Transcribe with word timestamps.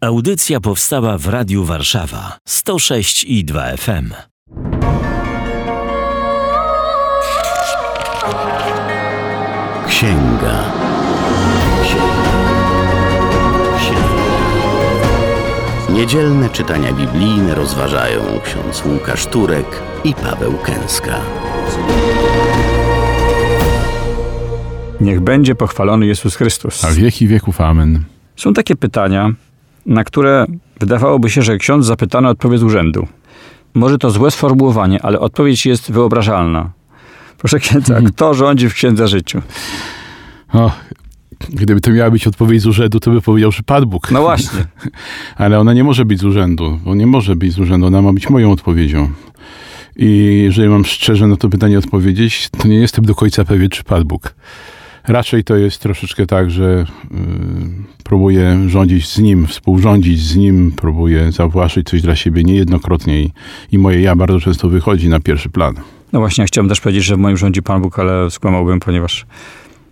Audycja 0.00 0.60
powstała 0.60 1.18
w 1.18 1.26
Radiu 1.26 1.64
Warszawa 1.64 2.38
106 2.48 3.24
i 3.24 3.44
2 3.44 3.76
FM. 3.76 4.12
Księga. 9.88 10.64
Księga. 11.82 12.34
Księga. 13.78 14.06
Niedzielne 15.90 16.50
czytania 16.50 16.92
biblijne 16.92 17.54
rozważają 17.54 18.22
ksiądz 18.44 18.84
Łukasz 18.84 19.26
Turek 19.26 19.82
i 20.04 20.14
Paweł 20.14 20.52
Kęska. 20.64 21.20
Niech 25.00 25.20
będzie 25.20 25.54
pochwalony 25.54 26.06
Jezus 26.06 26.36
Chrystus. 26.36 26.84
A 26.84 26.90
wieki 26.92 27.28
wieków 27.28 27.60
amen. 27.60 28.04
Są 28.36 28.54
takie 28.54 28.76
pytania, 28.76 29.32
na 29.86 30.04
które 30.04 30.46
wydawałoby 30.80 31.30
się, 31.30 31.42
że 31.42 31.58
ksiądz 31.58 31.86
zapytany 31.86 32.28
odpowie 32.28 32.58
z 32.58 32.62
urzędu. 32.62 33.06
Może 33.74 33.98
to 33.98 34.10
złe 34.10 34.30
sformułowanie, 34.30 35.02
ale 35.02 35.20
odpowiedź 35.20 35.66
jest 35.66 35.92
wyobrażalna. 35.92 36.70
Proszę 37.38 37.58
księdza, 37.58 38.00
kto 38.08 38.34
rządzi 38.34 38.68
w 38.68 38.74
księdza 38.74 39.06
życiu? 39.06 39.42
O, 40.52 40.72
gdyby 41.48 41.80
to 41.80 41.90
miała 41.90 42.10
być 42.10 42.26
odpowiedź 42.26 42.62
z 42.62 42.66
urzędu, 42.66 43.00
to 43.00 43.10
by 43.10 43.20
powiedział, 43.20 43.52
że 43.52 43.62
Pan 43.62 43.86
Bóg. 43.86 44.10
No 44.10 44.20
właśnie. 44.20 44.64
Ale 45.36 45.60
ona 45.60 45.72
nie 45.72 45.84
może 45.84 46.04
być 46.04 46.20
z 46.20 46.24
urzędu, 46.24 46.78
bo 46.84 46.94
nie 46.94 47.06
może 47.06 47.36
być 47.36 47.52
z 47.52 47.58
urzędu, 47.58 47.86
ona 47.86 48.02
ma 48.02 48.12
być 48.12 48.30
moją 48.30 48.52
odpowiedzią. 48.52 49.08
I 49.96 50.40
jeżeli 50.44 50.68
mam 50.68 50.84
szczerze 50.84 51.26
na 51.26 51.36
to 51.36 51.48
pytanie 51.48 51.78
odpowiedzieć, 51.78 52.48
to 52.58 52.68
nie 52.68 52.76
jestem 52.76 53.04
do 53.04 53.14
końca 53.14 53.44
pewien, 53.44 53.68
czy 53.68 53.84
Pan 53.84 54.04
Bóg. 54.04 54.34
Raczej 55.08 55.44
to 55.44 55.56
jest 55.56 55.80
troszeczkę 55.80 56.26
tak, 56.26 56.50
że 56.50 56.64
y, 56.64 56.86
próbuję 58.04 58.68
rządzić 58.68 59.08
z 59.08 59.18
Nim, 59.18 59.46
współrządzić 59.46 60.20
z 60.20 60.36
Nim, 60.36 60.72
próbuję 60.76 61.32
zawłaszczyć 61.32 61.88
coś 61.88 62.02
dla 62.02 62.16
siebie 62.16 62.44
niejednokrotnie 62.44 63.22
i, 63.22 63.32
i 63.72 63.78
moje 63.78 64.00
ja 64.00 64.16
bardzo 64.16 64.40
często 64.40 64.68
wychodzi 64.68 65.08
na 65.08 65.20
pierwszy 65.20 65.50
plan. 65.50 65.74
No 66.12 66.20
właśnie, 66.20 66.44
chciałem 66.44 66.68
też 66.68 66.80
powiedzieć, 66.80 67.04
że 67.04 67.16
w 67.16 67.18
moim 67.18 67.36
rządzi 67.36 67.62
Pan 67.62 67.82
Bóg, 67.82 67.98
ale 67.98 68.30
skłamałbym, 68.30 68.80
ponieważ 68.80 69.26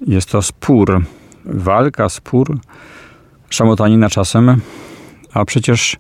jest 0.07 0.31
to 0.31 0.43
spór, 0.43 1.05
walka, 1.45 2.09
spór, 2.09 2.59
szamotanina 3.51 4.11
czasem, 4.11 4.57
a 5.35 5.45
przecież 5.45 5.97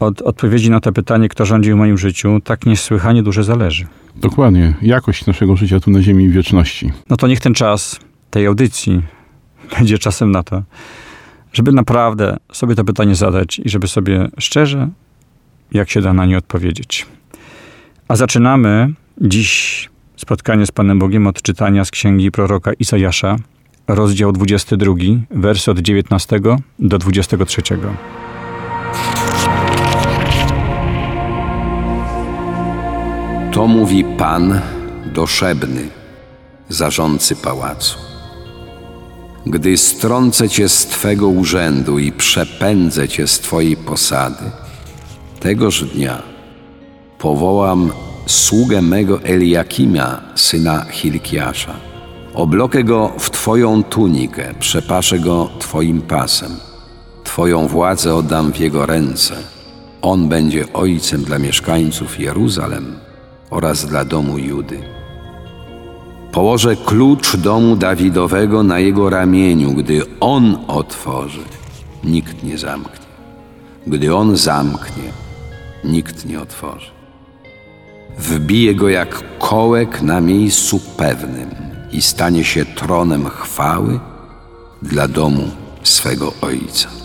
od 0.00 0.22
odpowiedzi 0.22 0.70
na 0.70 0.80
to 0.80 0.92
pytanie, 0.92 1.28
kto 1.28 1.44
rządzi 1.44 1.72
w 1.72 1.76
moim 1.76 1.98
życiu, 1.98 2.40
tak 2.44 2.66
niesłychanie 2.66 3.22
dużo 3.22 3.42
zależy. 3.42 3.86
Dokładnie. 4.16 4.74
Jakość 4.82 5.26
naszego 5.26 5.56
życia 5.56 5.80
tu 5.80 5.90
na 5.90 6.02
ziemi 6.02 6.24
i 6.24 6.28
wieczności. 6.28 6.92
No 7.10 7.16
to 7.16 7.26
niech 7.26 7.40
ten 7.40 7.54
czas 7.54 8.00
tej 8.36 8.46
audycji 8.46 9.02
będzie 9.78 9.98
czasem 9.98 10.30
na 10.30 10.42
to, 10.42 10.62
żeby 11.52 11.72
naprawdę 11.72 12.36
sobie 12.52 12.74
to 12.74 12.84
pytanie 12.84 13.14
zadać 13.14 13.60
i 13.64 13.68
żeby 13.68 13.88
sobie 13.88 14.28
szczerze, 14.38 14.88
jak 15.72 15.90
się 15.90 16.00
da 16.00 16.12
na 16.12 16.26
nie 16.26 16.38
odpowiedzieć. 16.38 17.06
A 18.08 18.16
zaczynamy 18.16 18.92
dziś 19.20 19.88
spotkanie 20.16 20.66
z 20.66 20.70
Panem 20.70 20.98
Bogiem 20.98 21.26
od 21.26 21.42
czytania 21.42 21.84
z 21.84 21.90
księgi 21.90 22.30
proroka 22.30 22.72
Izajasza, 22.72 23.36
rozdział 23.88 24.32
22, 24.32 24.94
wers 25.30 25.68
od 25.68 25.78
19 25.78 26.40
do 26.78 26.98
23. 26.98 27.62
To 33.52 33.66
mówi 33.66 34.04
Pan 34.18 34.60
do 35.14 35.26
Szebny, 35.26 35.88
zarządcy 36.68 37.36
pałacu. 37.36 38.15
Gdy 39.46 39.76
strącę 39.76 40.48
cię 40.48 40.68
z 40.68 40.86
twego 40.86 41.28
urzędu 41.28 41.98
i 41.98 42.12
przepędzę 42.12 43.08
cię 43.08 43.26
z 43.26 43.40
twojej 43.40 43.76
posady, 43.76 44.44
tegoż 45.40 45.84
dnia 45.84 46.22
powołam 47.18 47.92
sługę 48.26 48.82
mego 48.82 49.22
Eliakima, 49.22 50.20
syna 50.34 50.84
Hilkiasza. 50.90 51.74
Oblokę 52.34 52.84
go 52.84 53.12
w 53.18 53.30
twoją 53.30 53.82
tunikę, 53.82 54.54
przepaszę 54.60 55.18
go 55.18 55.50
twoim 55.58 56.02
pasem. 56.02 56.56
Twoją 57.24 57.66
władzę 57.66 58.14
oddam 58.14 58.52
w 58.52 58.58
jego 58.58 58.86
ręce. 58.86 59.34
On 60.02 60.28
będzie 60.28 60.72
ojcem 60.72 61.24
dla 61.24 61.38
mieszkańców 61.38 62.20
Jeruzalem 62.20 62.96
oraz 63.50 63.86
dla 63.86 64.04
domu 64.04 64.38
Judy. 64.38 64.95
Położę 66.32 66.76
klucz 66.76 67.36
domu 67.36 67.76
Dawidowego 67.76 68.62
na 68.62 68.78
jego 68.78 69.10
ramieniu. 69.10 69.72
Gdy 69.72 70.02
on 70.20 70.58
otworzy, 70.68 71.44
nikt 72.04 72.42
nie 72.42 72.58
zamknie. 72.58 73.06
Gdy 73.86 74.14
on 74.14 74.36
zamknie, 74.36 75.12
nikt 75.84 76.24
nie 76.24 76.40
otworzy. 76.40 76.90
Wbije 78.18 78.74
go 78.74 78.88
jak 78.88 79.38
kołek 79.38 80.02
na 80.02 80.20
miejscu 80.20 80.80
pewnym 80.96 81.50
i 81.92 82.02
stanie 82.02 82.44
się 82.44 82.64
tronem 82.64 83.28
chwały 83.28 84.00
dla 84.82 85.08
domu 85.08 85.50
swego 85.82 86.32
ojca. 86.42 86.95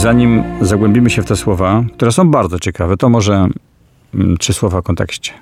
Zanim 0.00 0.42
zagłębimy 0.60 1.10
się 1.10 1.22
w 1.22 1.26
te 1.26 1.36
słowa, 1.36 1.84
które 1.96 2.12
są 2.12 2.30
bardzo 2.30 2.58
ciekawe, 2.58 2.96
to 2.96 3.08
może 3.08 3.48
mm, 4.14 4.36
trzy 4.38 4.52
słowa 4.52 4.80
w 4.80 4.84
kontekście. 4.84 5.32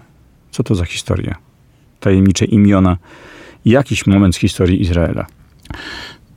Co 0.50 0.62
to 0.62 0.74
za 0.74 0.84
historia? 0.84 1.34
Tajemnicze 2.00 2.44
imiona. 2.44 2.96
Jakiś 3.64 4.06
moment 4.06 4.34
z 4.34 4.38
historii 4.38 4.82
Izraela. 4.82 5.26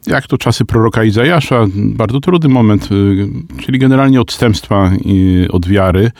Jak 0.08 0.28
to 0.28 0.38
czasy 0.38 0.66
proroka 0.66 1.04
Izajasza, 1.04 1.66
bardzo 1.76 2.20
trudny 2.20 2.50
moment, 2.50 2.90
y, 2.92 3.28
czyli 3.62 3.80
generalnie 3.80 4.22
odstępstwa 4.22 4.92
i 5.06 5.48
od 5.52 5.68
wiary. 5.68 6.12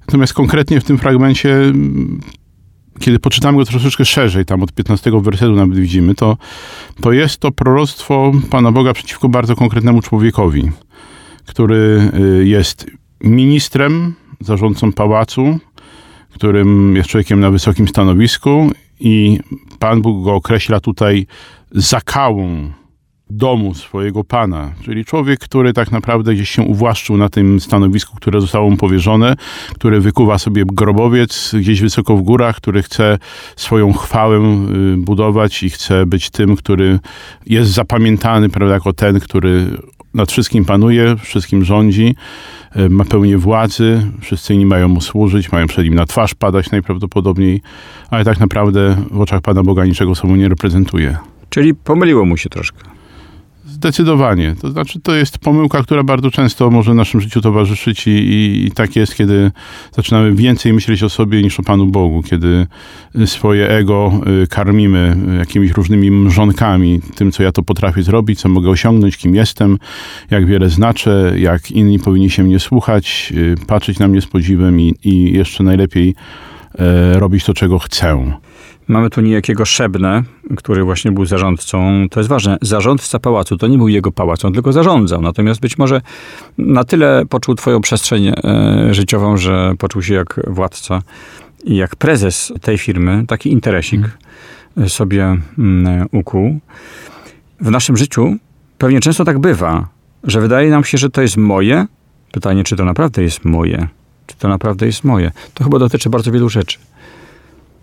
Natomiast 0.00 0.34
konkretnie 0.34 0.80
w 0.80 0.84
tym 0.84 0.98
fragmencie, 0.98 1.54
mm, 1.54 2.20
kiedy 2.98 3.18
poczytamy 3.18 3.58
go 3.58 3.64
troszeczkę 3.64 4.04
szerzej, 4.04 4.44
tam 4.44 4.62
od 4.62 4.72
15 4.72 5.20
wersetu 5.20 5.52
nawet 5.52 5.78
widzimy, 5.78 6.14
to, 6.14 6.36
to 7.02 7.12
jest 7.12 7.38
to 7.38 7.52
proroctwo 7.52 8.32
Pana 8.50 8.72
Boga 8.72 8.92
przeciwko 8.92 9.28
bardzo 9.28 9.56
konkretnemu 9.56 10.02
człowiekowi, 10.02 10.70
który 11.46 12.10
y, 12.40 12.46
jest 12.46 12.86
ministrem, 13.20 14.14
zarządcą 14.40 14.92
pałacu, 14.92 15.58
którym 16.34 16.96
jest 16.96 17.08
człowiekiem 17.08 17.40
na 17.40 17.50
wysokim 17.50 17.88
stanowisku 17.88 18.70
i 19.00 19.38
Pan 19.78 20.02
Bóg 20.02 20.24
go 20.24 20.34
określa 20.34 20.80
tutaj 20.80 21.26
zakałą 21.70 22.70
domu 23.30 23.74
swojego 23.74 24.24
Pana, 24.24 24.72
czyli 24.84 25.04
człowiek, 25.04 25.40
który 25.40 25.72
tak 25.72 25.92
naprawdę 25.92 26.34
gdzieś 26.34 26.50
się 26.50 26.62
uwłaszczył 26.62 27.16
na 27.16 27.28
tym 27.28 27.60
stanowisku, 27.60 28.16
które 28.16 28.40
zostało 28.40 28.70
mu 28.70 28.76
powierzone, 28.76 29.36
który 29.74 30.00
wykuwa 30.00 30.38
sobie 30.38 30.64
grobowiec 30.66 31.54
gdzieś 31.58 31.80
wysoko 31.80 32.16
w 32.16 32.22
górach, 32.22 32.56
który 32.56 32.82
chce 32.82 33.18
swoją 33.56 33.92
chwałę 33.92 34.38
y, 34.38 34.96
budować 34.96 35.62
i 35.62 35.70
chce 35.70 36.06
być 36.06 36.30
tym, 36.30 36.56
który 36.56 36.98
jest 37.46 37.70
zapamiętany, 37.70 38.48
prawda, 38.48 38.74
jako 38.74 38.92
ten, 38.92 39.20
który 39.20 39.66
nad 40.14 40.32
wszystkim 40.32 40.64
panuje, 40.64 41.16
wszystkim 41.16 41.64
rządzi, 41.64 42.14
y, 42.76 42.90
ma 42.90 43.04
pełnię 43.04 43.38
władzy, 43.38 44.06
wszyscy 44.20 44.54
inni 44.54 44.66
mają 44.66 44.88
mu 44.88 45.00
służyć, 45.00 45.52
mają 45.52 45.66
przed 45.66 45.84
nim 45.84 45.94
na 45.94 46.06
twarz 46.06 46.34
padać 46.34 46.70
najprawdopodobniej, 46.70 47.60
ale 48.10 48.24
tak 48.24 48.40
naprawdę 48.40 48.96
w 49.10 49.20
oczach 49.20 49.40
Pana 49.40 49.62
Boga 49.62 49.84
niczego 49.84 50.14
sobą 50.14 50.36
nie 50.36 50.48
reprezentuje. 50.48 51.16
Czyli 51.48 51.74
pomyliło 51.74 52.24
mu 52.24 52.36
się 52.36 52.48
troszkę. 52.48 52.93
Zdecydowanie. 53.84 54.54
To 54.60 54.70
znaczy, 54.70 55.00
to 55.00 55.14
jest 55.14 55.38
pomyłka, 55.38 55.82
która 55.82 56.02
bardzo 56.02 56.30
często 56.30 56.70
może 56.70 56.94
naszym 56.94 57.20
życiu 57.20 57.40
towarzyszyć 57.40 58.06
i, 58.06 58.10
i, 58.10 58.66
i, 58.66 58.70
tak 58.70 58.96
jest, 58.96 59.14
kiedy 59.14 59.50
zaczynamy 59.92 60.34
więcej 60.34 60.72
myśleć 60.72 61.02
o 61.02 61.08
sobie 61.08 61.42
niż 61.42 61.60
o 61.60 61.62
Panu 61.62 61.86
Bogu, 61.86 62.22
kiedy 62.22 62.66
swoje 63.26 63.68
ego 63.68 64.12
y, 64.42 64.46
karmimy 64.46 65.16
jakimiś 65.38 65.70
różnymi 65.70 66.10
mrzonkami, 66.10 67.00
tym, 67.14 67.32
co 67.32 67.42
ja 67.42 67.52
to 67.52 67.62
potrafię 67.62 68.02
zrobić, 68.02 68.40
co 68.40 68.48
mogę 68.48 68.70
osiągnąć, 68.70 69.16
kim 69.16 69.34
jestem, 69.34 69.78
jak 70.30 70.46
wiele 70.46 70.70
znaczę, 70.70 71.34
jak 71.36 71.70
inni 71.70 71.98
powinni 71.98 72.30
się 72.30 72.42
mnie 72.42 72.58
słuchać, 72.58 73.32
y, 73.36 73.54
patrzeć 73.66 73.98
na 73.98 74.08
mnie 74.08 74.20
z 74.20 74.26
podziwem 74.26 74.80
i, 74.80 74.94
i 75.04 75.32
jeszcze 75.32 75.64
najlepiej 75.64 76.14
e, 76.78 77.18
robić 77.18 77.44
to, 77.44 77.54
czego 77.54 77.78
chcę. 77.78 78.32
Mamy 78.88 79.10
tu 79.10 79.20
niejakiego 79.20 79.64
Szebnę, 79.64 80.22
który 80.56 80.84
właśnie 80.84 81.12
był 81.12 81.26
zarządcą. 81.26 82.06
To 82.10 82.20
jest 82.20 82.30
ważne. 82.30 82.58
Zarządca 82.62 83.18
pałacu 83.18 83.56
to 83.56 83.66
nie 83.66 83.78
był 83.78 83.88
jego 83.88 84.12
pałac, 84.12 84.44
on 84.44 84.52
tylko 84.52 84.72
zarządzał. 84.72 85.22
Natomiast 85.22 85.60
być 85.60 85.78
może 85.78 86.00
na 86.58 86.84
tyle 86.84 87.22
poczuł 87.28 87.54
twoją 87.54 87.80
przestrzeń 87.80 88.28
e, 88.28 88.34
życiową, 88.90 89.36
że 89.36 89.74
poczuł 89.78 90.02
się 90.02 90.14
jak 90.14 90.40
władca 90.46 91.02
i 91.64 91.76
jak 91.76 91.96
prezes 91.96 92.52
tej 92.60 92.78
firmy, 92.78 93.24
taki 93.26 93.52
interesik 93.52 94.00
hmm. 94.74 94.90
sobie 94.90 95.36
mm, 95.58 96.06
ukuł. 96.12 96.60
W 97.60 97.70
naszym 97.70 97.96
życiu 97.96 98.36
pewnie 98.78 99.00
często 99.00 99.24
tak 99.24 99.38
bywa, 99.38 99.88
że 100.24 100.40
wydaje 100.40 100.70
nam 100.70 100.84
się, 100.84 100.98
że 100.98 101.10
to 101.10 101.22
jest 101.22 101.36
moje. 101.36 101.86
Pytanie, 102.32 102.64
czy 102.64 102.76
to 102.76 102.84
naprawdę 102.84 103.22
jest 103.22 103.44
moje? 103.44 103.88
Czy 104.26 104.36
to 104.36 104.48
naprawdę 104.48 104.86
jest 104.86 105.04
moje? 105.04 105.30
To 105.54 105.64
chyba 105.64 105.78
dotyczy 105.78 106.10
bardzo 106.10 106.32
wielu 106.32 106.48
rzeczy. 106.48 106.78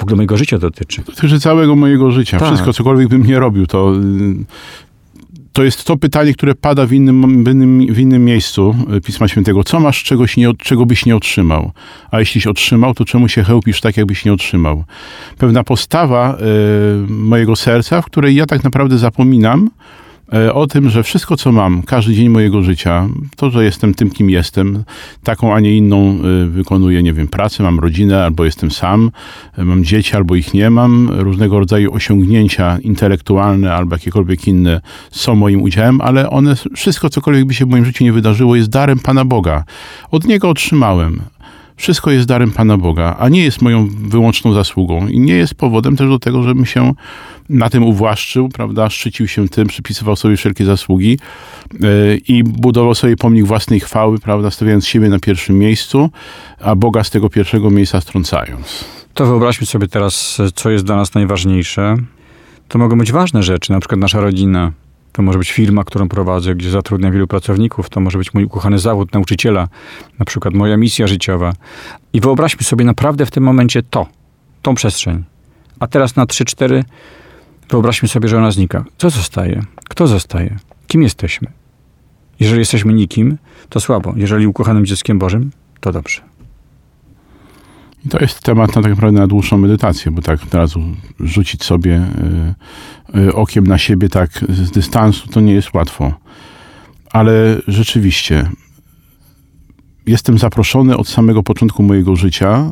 W 0.01 0.03
ogóle 0.03 0.15
mojego 0.15 0.37
życia 0.37 0.57
dotyczy. 0.57 1.01
Dotyczy 1.05 1.39
całego 1.39 1.75
mojego 1.75 2.11
życia. 2.11 2.39
Tak. 2.39 2.47
Wszystko, 2.47 2.73
cokolwiek 2.73 3.07
bym 3.07 3.25
nie 3.25 3.39
robił, 3.39 3.67
to, 3.67 3.93
to 5.53 5.63
jest 5.63 5.83
to 5.83 5.97
pytanie, 5.97 6.33
które 6.33 6.55
pada 6.55 6.85
w 6.85 6.93
innym, 6.93 7.43
w 7.43 7.47
innym, 7.47 7.93
w 7.93 7.99
innym 7.99 8.25
miejscu 8.25 8.75
Pisma 9.05 9.27
Świętego. 9.27 9.63
Co 9.63 9.79
masz, 9.79 10.03
czegoś 10.03 10.37
nie, 10.37 10.51
czego 10.57 10.85
byś 10.85 11.05
nie 11.05 11.15
otrzymał? 11.15 11.71
A 12.11 12.19
jeśliś 12.19 12.47
otrzymał, 12.47 12.93
to 12.93 13.05
czemu 13.05 13.27
się 13.27 13.43
chełpisz 13.43 13.81
tak, 13.81 13.97
jakbyś 13.97 14.25
nie 14.25 14.33
otrzymał? 14.33 14.83
Pewna 15.37 15.63
postawa 15.63 16.37
y, 16.37 17.11
mojego 17.11 17.55
serca, 17.55 18.01
w 18.01 18.05
której 18.05 18.35
ja 18.35 18.45
tak 18.45 18.63
naprawdę 18.63 18.97
zapominam, 18.97 19.69
o 20.53 20.67
tym, 20.67 20.89
że 20.89 21.03
wszystko, 21.03 21.37
co 21.37 21.51
mam, 21.51 21.83
każdy 21.83 22.13
dzień 22.13 22.29
mojego 22.29 22.61
życia, 22.61 23.07
to, 23.35 23.49
że 23.49 23.63
jestem 23.63 23.93
tym, 23.93 24.09
kim 24.09 24.29
jestem, 24.29 24.83
taką, 25.23 25.53
a 25.53 25.59
nie 25.59 25.77
inną 25.77 26.19
y, 26.45 26.47
wykonuję, 26.47 27.03
nie 27.03 27.13
wiem, 27.13 27.27
pracę, 27.27 27.63
mam 27.63 27.79
rodzinę, 27.79 28.23
albo 28.23 28.45
jestem 28.45 28.71
sam, 28.71 29.11
y, 29.59 29.65
mam 29.65 29.83
dzieci, 29.83 30.15
albo 30.15 30.35
ich 30.35 30.53
nie 30.53 30.69
mam, 30.69 31.09
różnego 31.11 31.59
rodzaju 31.59 31.93
osiągnięcia 31.93 32.77
intelektualne, 32.79 33.73
albo 33.73 33.95
jakiekolwiek 33.95 34.47
inne 34.47 34.81
są 35.11 35.35
moim 35.35 35.61
udziałem, 35.61 36.01
ale 36.01 36.29
one, 36.29 36.55
wszystko, 36.75 37.09
cokolwiek 37.09 37.45
by 37.45 37.53
się 37.53 37.65
w 37.65 37.69
moim 37.69 37.85
życiu 37.85 38.03
nie 38.03 38.13
wydarzyło, 38.13 38.55
jest 38.55 38.69
darem 38.69 38.99
Pana 38.99 39.25
Boga. 39.25 39.63
Od 40.11 40.25
Niego 40.25 40.49
otrzymałem. 40.49 41.21
Wszystko 41.81 42.11
jest 42.11 42.27
darem 42.27 42.51
Pana 42.51 42.77
Boga, 42.77 43.15
a 43.19 43.29
nie 43.29 43.43
jest 43.43 43.61
moją 43.61 43.87
wyłączną 43.87 44.53
zasługą 44.53 45.07
i 45.07 45.19
nie 45.19 45.33
jest 45.33 45.55
powodem 45.55 45.97
też 45.97 46.09
do 46.09 46.19
tego, 46.19 46.43
żebym 46.43 46.65
się 46.65 46.93
na 47.49 47.69
tym 47.69 47.83
uwłaszczył, 47.83 48.49
prawda, 48.49 48.89
szczycił 48.89 49.27
się 49.27 49.49
tym, 49.49 49.67
przypisywał 49.67 50.15
sobie 50.15 50.37
wszelkie 50.37 50.65
zasługi 50.65 51.19
yy, 51.79 52.21
i 52.27 52.43
budował 52.43 52.95
sobie 52.95 53.17
pomnik 53.17 53.45
własnej 53.45 53.79
chwały, 53.79 54.19
prawda, 54.19 54.51
stawiając 54.51 54.87
siebie 54.87 55.09
na 55.09 55.19
pierwszym 55.19 55.59
miejscu, 55.59 56.09
a 56.59 56.75
Boga 56.75 57.03
z 57.03 57.09
tego 57.09 57.29
pierwszego 57.29 57.69
miejsca 57.69 58.01
strącając. 58.01 58.85
To 59.13 59.25
wyobraźmy 59.25 59.67
sobie 59.67 59.87
teraz, 59.87 60.37
co 60.55 60.69
jest 60.69 60.85
dla 60.85 60.95
nas 60.95 61.13
najważniejsze. 61.13 61.97
To 62.67 62.79
mogą 62.79 62.97
być 62.97 63.11
ważne 63.11 63.43
rzeczy, 63.43 63.71
na 63.71 63.79
przykład 63.79 63.99
nasza 63.99 64.21
rodzina. 64.21 64.71
To 65.11 65.21
może 65.21 65.39
być 65.39 65.51
firma, 65.51 65.83
którą 65.83 66.09
prowadzę, 66.09 66.55
gdzie 66.55 66.71
zatrudniam 66.71 67.11
wielu 67.11 67.27
pracowników. 67.27 67.89
To 67.89 67.99
może 67.99 68.17
być 68.17 68.33
mój 68.33 68.45
ukochany 68.45 68.79
zawód 68.79 69.13
nauczyciela, 69.13 69.67
na 70.19 70.25
przykład 70.25 70.53
moja 70.53 70.77
misja 70.77 71.07
życiowa. 71.07 71.53
I 72.13 72.21
wyobraźmy 72.21 72.63
sobie 72.63 72.85
naprawdę 72.85 73.25
w 73.25 73.31
tym 73.31 73.43
momencie 73.43 73.83
to, 73.83 74.07
tą 74.61 74.75
przestrzeń. 74.75 75.23
A 75.79 75.87
teraz 75.87 76.15
na 76.15 76.25
3-4 76.25 76.83
wyobraźmy 77.69 78.07
sobie, 78.07 78.29
że 78.29 78.37
ona 78.37 78.51
znika. 78.51 78.85
Co 78.97 79.09
zostaje? 79.09 79.61
Kto 79.89 80.07
zostaje? 80.07 80.57
Kim 80.87 81.03
jesteśmy? 81.03 81.51
Jeżeli 82.39 82.59
jesteśmy 82.59 82.93
nikim, 82.93 83.37
to 83.69 83.79
słabo. 83.79 84.13
Jeżeli 84.15 84.47
ukochanym 84.47 84.85
dzieckiem 84.85 85.19
Bożym, 85.19 85.51
to 85.79 85.91
dobrze. 85.91 86.30
I 88.05 88.09
to 88.09 88.19
jest 88.19 88.39
temat 88.39 88.75
na 88.75 88.81
tak 88.81 88.91
naprawdę 88.91 89.19
na 89.19 89.27
dłuższą 89.27 89.57
medytację, 89.57 90.11
bo 90.11 90.21
tak 90.21 90.43
od 90.43 90.53
razu 90.53 90.81
rzucić 91.19 91.63
sobie 91.63 92.05
y, 93.15 93.19
y, 93.19 93.33
okiem 93.35 93.67
na 93.67 93.77
siebie 93.77 94.09
tak 94.09 94.45
z 94.49 94.71
dystansu 94.71 95.27
to 95.27 95.41
nie 95.41 95.53
jest 95.53 95.73
łatwo. 95.73 96.13
Ale 97.11 97.61
rzeczywiście 97.67 98.49
jestem 100.05 100.37
zaproszony 100.37 100.97
od 100.97 101.07
samego 101.07 101.43
początku 101.43 101.83
mojego 101.83 102.15
życia, 102.15 102.71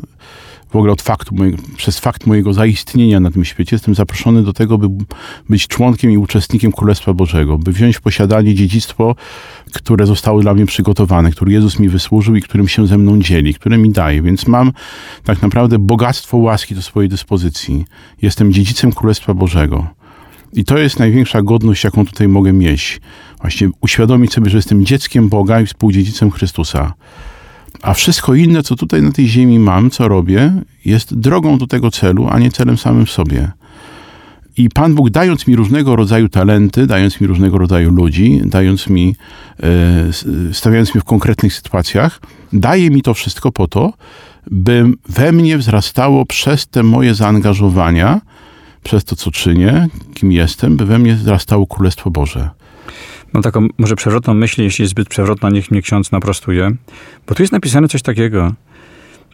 w 0.70 0.76
ogóle 0.76 0.92
od 0.92 1.02
faktu, 1.02 1.34
mojego, 1.34 1.58
przez 1.76 1.98
fakt 1.98 2.26
mojego 2.26 2.52
zaistnienia 2.52 3.20
na 3.20 3.30
tym 3.30 3.44
świecie, 3.44 3.76
jestem 3.76 3.94
zaproszony 3.94 4.42
do 4.42 4.52
tego, 4.52 4.78
by 4.78 5.04
być 5.48 5.66
członkiem 5.66 6.10
i 6.10 6.16
uczestnikiem 6.16 6.72
Królestwa 6.72 7.14
Bożego, 7.14 7.58
by 7.58 7.72
wziąć 7.72 7.96
w 7.96 8.00
posiadanie 8.00 8.54
dziedzictwo, 8.54 9.16
które 9.72 10.06
zostało 10.06 10.40
dla 10.40 10.54
mnie 10.54 10.66
przygotowane, 10.66 11.30
które 11.30 11.52
Jezus 11.52 11.78
mi 11.78 11.88
wysłużył 11.88 12.36
i 12.36 12.42
którym 12.42 12.68
się 12.68 12.86
ze 12.86 12.98
mną 12.98 13.20
dzieli, 13.20 13.54
które 13.54 13.78
mi 13.78 13.90
daje. 13.90 14.22
Więc 14.22 14.46
mam 14.46 14.72
tak 15.24 15.42
naprawdę 15.42 15.78
bogactwo 15.78 16.36
łaski 16.36 16.74
do 16.74 16.82
swojej 16.82 17.08
dyspozycji. 17.08 17.84
Jestem 18.22 18.52
dziedzicem 18.52 18.92
Królestwa 18.92 19.34
Bożego. 19.34 19.86
I 20.52 20.64
to 20.64 20.78
jest 20.78 20.98
największa 20.98 21.42
godność, 21.42 21.84
jaką 21.84 22.06
tutaj 22.06 22.28
mogę 22.28 22.52
mieć. 22.52 23.00
Właśnie 23.40 23.70
uświadomić 23.80 24.32
sobie, 24.32 24.50
że 24.50 24.58
jestem 24.58 24.86
dzieckiem 24.86 25.28
Boga 25.28 25.60
i 25.60 25.66
współdziedzicem 25.66 26.30
Chrystusa. 26.30 26.94
A 27.82 27.94
wszystko 27.94 28.34
inne, 28.34 28.62
co 28.62 28.76
tutaj 28.76 29.02
na 29.02 29.12
tej 29.12 29.28
ziemi 29.28 29.58
mam, 29.58 29.90
co 29.90 30.08
robię, 30.08 30.52
jest 30.84 31.14
drogą 31.18 31.58
do 31.58 31.66
tego 31.66 31.90
celu, 31.90 32.28
a 32.28 32.38
nie 32.38 32.50
celem 32.50 32.78
samym 32.78 33.06
w 33.06 33.10
sobie. 33.10 33.50
I 34.56 34.68
Pan 34.68 34.94
Bóg, 34.94 35.10
dając 35.10 35.46
mi 35.46 35.56
różnego 35.56 35.96
rodzaju 35.96 36.28
talenty, 36.28 36.86
dając 36.86 37.20
mi 37.20 37.26
różnego 37.26 37.58
rodzaju 37.58 37.90
ludzi, 37.90 38.40
dając 38.44 38.88
mi, 38.88 39.16
e, 39.62 40.52
stawiając 40.52 40.94
mnie 40.94 41.00
w 41.00 41.04
konkretnych 41.04 41.54
sytuacjach, 41.54 42.20
daje 42.52 42.90
mi 42.90 43.02
to 43.02 43.14
wszystko 43.14 43.52
po 43.52 43.68
to, 43.68 43.92
by 44.50 44.84
we 45.08 45.32
mnie 45.32 45.58
wzrastało 45.58 46.26
przez 46.26 46.66
te 46.66 46.82
moje 46.82 47.14
zaangażowania, 47.14 48.20
przez 48.82 49.04
to, 49.04 49.16
co 49.16 49.30
czynię, 49.30 49.88
kim 50.14 50.32
jestem, 50.32 50.76
by 50.76 50.86
we 50.86 50.98
mnie 50.98 51.14
wzrastało 51.14 51.66
Królestwo 51.66 52.10
Boże. 52.10 52.50
Mam 53.32 53.42
taką 53.42 53.68
może 53.78 53.96
przewrotną 53.96 54.34
myśl, 54.34 54.62
jeśli 54.62 54.82
jest 54.82 54.90
zbyt 54.90 55.08
przewrotna, 55.08 55.50
niech 55.50 55.70
mnie 55.70 55.82
ksiądz 55.82 56.12
naprostuje. 56.12 56.70
Bo 57.26 57.34
tu 57.34 57.42
jest 57.42 57.52
napisane 57.52 57.88
coś 57.88 58.02
takiego. 58.02 58.52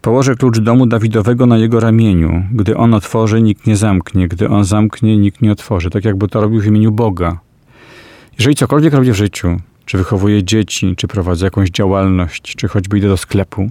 Położę 0.02 0.36
klucz 0.36 0.58
domu 0.58 0.86
Dawidowego 0.86 1.46
na 1.46 1.58
jego 1.58 1.80
ramieniu. 1.80 2.44
Gdy 2.52 2.76
on 2.76 2.94
otworzy, 2.94 3.42
nikt 3.42 3.66
nie 3.66 3.76
zamknie. 3.76 4.28
Gdy 4.28 4.48
on 4.48 4.64
zamknie, 4.64 5.16
nikt 5.16 5.42
nie 5.42 5.52
otworzy. 5.52 5.90
Tak 5.90 6.04
jakby 6.04 6.28
to 6.28 6.40
robił 6.40 6.60
w 6.60 6.66
imieniu 6.66 6.92
Boga. 6.92 7.38
Jeżeli 8.38 8.56
cokolwiek 8.56 8.94
robię 8.94 9.12
w 9.12 9.16
życiu, 9.16 9.56
czy 9.86 9.98
wychowuję 9.98 10.44
dzieci, 10.44 10.94
czy 10.96 11.08
prowadzę 11.08 11.46
jakąś 11.46 11.70
działalność, 11.70 12.56
czy 12.56 12.68
choćby 12.68 12.98
idę 12.98 13.08
do 13.08 13.16
sklepu, 13.16 13.70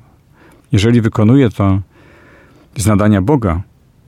jeżeli 0.71 1.01
wykonuję 1.01 1.49
to 1.49 1.81
z 2.75 2.85
nadania 2.85 3.21
Boga, 3.21 3.61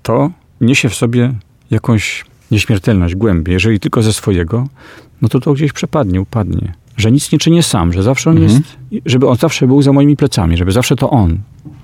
to 0.04 0.32
niesie 0.62 0.90
w 0.90 0.96
sobie 0.96 1.34
jakąś 1.72 2.26
nieśmiertelność, 2.52 3.16
głębię. 3.16 3.54
Jeżeli 3.54 3.80
tylko 3.80 4.02
ze 4.02 4.14
swojego, 4.14 4.68
no 5.22 5.30
to 5.30 5.40
to 5.40 5.54
gdzieś 5.54 5.74
przepadnie, 5.74 6.22
upadnie. 6.22 6.74
Że 6.98 7.12
nic 7.12 7.32
nie 7.32 7.40
czynię 7.40 7.64
sam, 7.64 7.94
że 7.94 8.04
zawsze 8.04 8.30
on 8.30 8.38
Mhm. 8.38 8.62
jest, 8.92 9.02
żeby 9.06 9.28
on 9.28 9.36
zawsze 9.36 9.68
był 9.68 9.82
za 9.82 9.94
moimi 9.94 10.16
plecami, 10.18 10.58
żeby 10.58 10.72
zawsze 10.72 10.96
to 10.96 11.10
on 11.10 11.38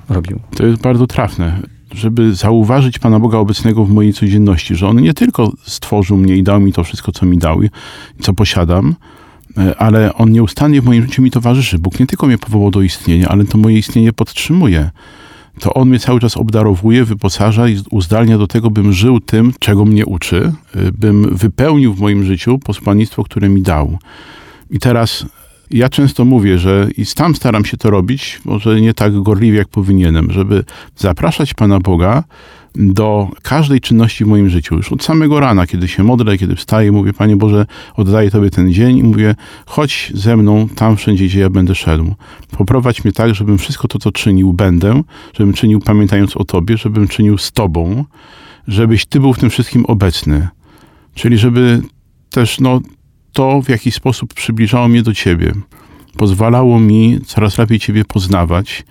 robił. 0.09 0.39
To 0.55 0.65
jest 0.65 0.81
bardzo 0.81 1.07
trafne, 1.07 1.59
żeby 1.93 2.35
zauważyć 2.35 2.99
Pana 2.99 3.19
Boga 3.19 3.37
obecnego 3.37 3.85
w 3.85 3.89
mojej 3.89 4.13
codzienności, 4.13 4.75
że 4.75 4.87
On 4.87 5.01
nie 5.01 5.13
tylko 5.13 5.51
stworzył 5.63 6.17
mnie 6.17 6.35
i 6.35 6.43
dał 6.43 6.59
mi 6.59 6.73
to 6.73 6.83
wszystko, 6.83 7.11
co 7.11 7.25
mi 7.25 7.37
dał 7.37 7.63
i 7.63 7.69
co 8.21 8.33
posiadam, 8.33 8.95
e, 9.57 9.75
ale 9.77 10.13
On 10.13 10.31
nieustannie 10.31 10.81
w 10.81 10.85
moim 10.85 11.03
życiu 11.03 11.21
mi 11.21 11.31
towarzyszy. 11.31 11.79
Bóg 11.79 11.99
nie 11.99 12.07
tylko 12.07 12.27
mnie 12.27 12.37
powołał 12.37 12.71
do 12.71 12.81
istnienia, 12.81 13.27
ale 13.27 13.45
to 13.45 13.57
moje 13.57 13.77
istnienie 13.77 14.13
podtrzymuje. 14.13 14.89
To 15.59 15.73
On 15.73 15.89
mnie 15.89 15.99
cały 15.99 16.19
czas 16.19 16.37
obdarowuje, 16.37 17.05
wyposaża 17.05 17.67
i 17.69 17.81
uzdalnia 17.91 18.37
do 18.37 18.47
tego, 18.47 18.69
bym 18.69 18.93
żył 18.93 19.19
tym, 19.19 19.53
czego 19.59 19.85
mnie 19.85 20.05
uczy, 20.05 20.53
e, 20.75 20.91
bym 20.91 21.35
wypełnił 21.35 21.93
w 21.93 21.99
moim 21.99 22.23
życiu 22.23 22.59
posłannictwo, 22.59 23.23
które 23.23 23.49
mi 23.49 23.61
dał. 23.61 23.97
I 24.69 24.79
teraz 24.79 25.25
ja 25.73 25.89
często 25.89 26.25
mówię, 26.25 26.59
że 26.59 26.87
i 26.97 27.05
sam 27.05 27.35
staram 27.35 27.65
się 27.65 27.77
to 27.77 27.89
robić, 27.89 28.41
może 28.45 28.81
nie 28.81 28.93
tak 28.93 29.21
gorliwie, 29.21 29.57
jak 29.57 29.67
powinienem, 29.67 30.31
żeby 30.31 30.63
zapraszać 30.97 31.53
Pana 31.53 31.79
Boga 31.79 32.23
do 32.75 33.29
każdej 33.41 33.81
czynności 33.81 34.25
w 34.25 34.27
moim 34.27 34.49
życiu. 34.49 34.75
Już 34.75 34.91
od 34.91 35.03
samego 35.03 35.39
rana, 35.39 35.67
kiedy 35.67 35.87
się 35.87 36.03
modlę, 36.03 36.37
kiedy 36.37 36.55
wstaję, 36.55 36.91
mówię, 36.91 37.13
Panie 37.13 37.37
Boże, 37.37 37.65
oddaję 37.95 38.31
Tobie 38.31 38.49
ten 38.49 38.73
dzień 38.73 38.97
i 38.97 39.03
mówię, 39.03 39.35
chodź 39.65 40.11
ze 40.15 40.37
mną 40.37 40.69
tam 40.75 40.97
wszędzie, 40.97 41.25
gdzie 41.25 41.39
ja 41.39 41.49
będę 41.49 41.75
szedł. 41.75 42.15
Poprowadź 42.51 43.03
mnie 43.03 43.13
tak, 43.13 43.35
żebym 43.35 43.57
wszystko 43.57 43.87
to, 43.87 43.99
co 43.99 44.11
czynił, 44.11 44.53
będę, 44.53 45.01
żebym 45.33 45.53
czynił 45.53 45.79
pamiętając 45.79 46.37
o 46.37 46.43
Tobie, 46.43 46.77
żebym 46.77 47.07
czynił 47.07 47.37
z 47.37 47.51
Tobą, 47.51 48.05
żebyś 48.67 49.05
Ty 49.05 49.19
był 49.19 49.33
w 49.33 49.39
tym 49.39 49.49
wszystkim 49.49 49.85
obecny. 49.85 50.47
Czyli 51.15 51.37
żeby 51.37 51.81
też, 52.29 52.59
no, 52.59 52.81
to 53.33 53.61
w 53.61 53.69
jakiś 53.69 53.95
sposób 53.95 54.33
przybliżało 54.33 54.87
mnie 54.87 55.03
do 55.03 55.13
Ciebie. 55.13 55.53
Pozwalało 56.17 56.79
mi 56.79 57.19
coraz 57.25 57.57
lepiej 57.57 57.79
Ciebie 57.79 58.05
poznawać 58.05 58.83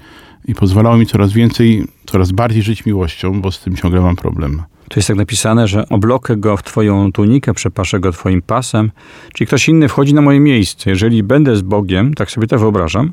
i 0.44 0.54
pozwalało 0.54 0.96
mi 0.96 1.06
coraz 1.06 1.32
więcej, 1.32 1.84
coraz 2.06 2.32
bardziej 2.32 2.62
żyć 2.62 2.86
miłością, 2.86 3.40
bo 3.40 3.52
z 3.52 3.60
tym 3.60 3.76
ciągle 3.76 4.00
mam 4.00 4.16
problem. 4.16 4.62
Tu 4.88 4.98
jest 4.98 5.08
tak 5.08 5.16
napisane, 5.16 5.68
że 5.68 5.88
oblokę 5.88 6.36
go 6.36 6.56
w 6.56 6.62
twoją 6.62 7.12
tunikę, 7.12 7.54
przepaszę 7.54 8.00
go 8.00 8.12
twoim 8.12 8.42
pasem, 8.42 8.90
czyli 9.34 9.46
ktoś 9.46 9.68
inny 9.68 9.88
wchodzi 9.88 10.14
na 10.14 10.22
moje 10.22 10.40
miejsce. 10.40 10.90
Jeżeli 10.90 11.22
będę 11.22 11.56
z 11.56 11.62
Bogiem, 11.62 12.14
tak 12.14 12.30
sobie 12.30 12.46
to 12.46 12.58
wyobrażam, 12.58 13.12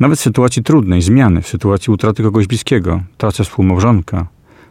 nawet 0.00 0.18
w 0.18 0.22
sytuacji 0.22 0.62
trudnej, 0.62 1.02
zmiany, 1.02 1.42
w 1.42 1.48
sytuacji 1.48 1.92
utraty 1.92 2.22
kogoś 2.22 2.46
bliskiego, 2.46 3.00
tracę 3.18 3.44
współmałżonka, 3.44 4.26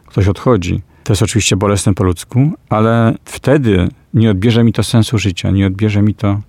ktoś 0.06 0.28
odchodzi. 0.28 0.82
To 1.08 1.14
jest 1.14 1.24
oczywiście 1.24 1.56
bolesne 1.56 1.94
po 1.94 2.04
ludzku, 2.04 2.52
ale 2.70 3.16
wtedy 3.26 3.88
nie 4.14 4.32
odbierze 4.32 4.64
mi 4.64 4.74
to 4.74 4.84
sensu 4.84 5.18
życia, 5.18 5.52
nie 5.52 5.68
odbierze 5.68 6.02
mi 6.02 6.16
to 6.16 6.40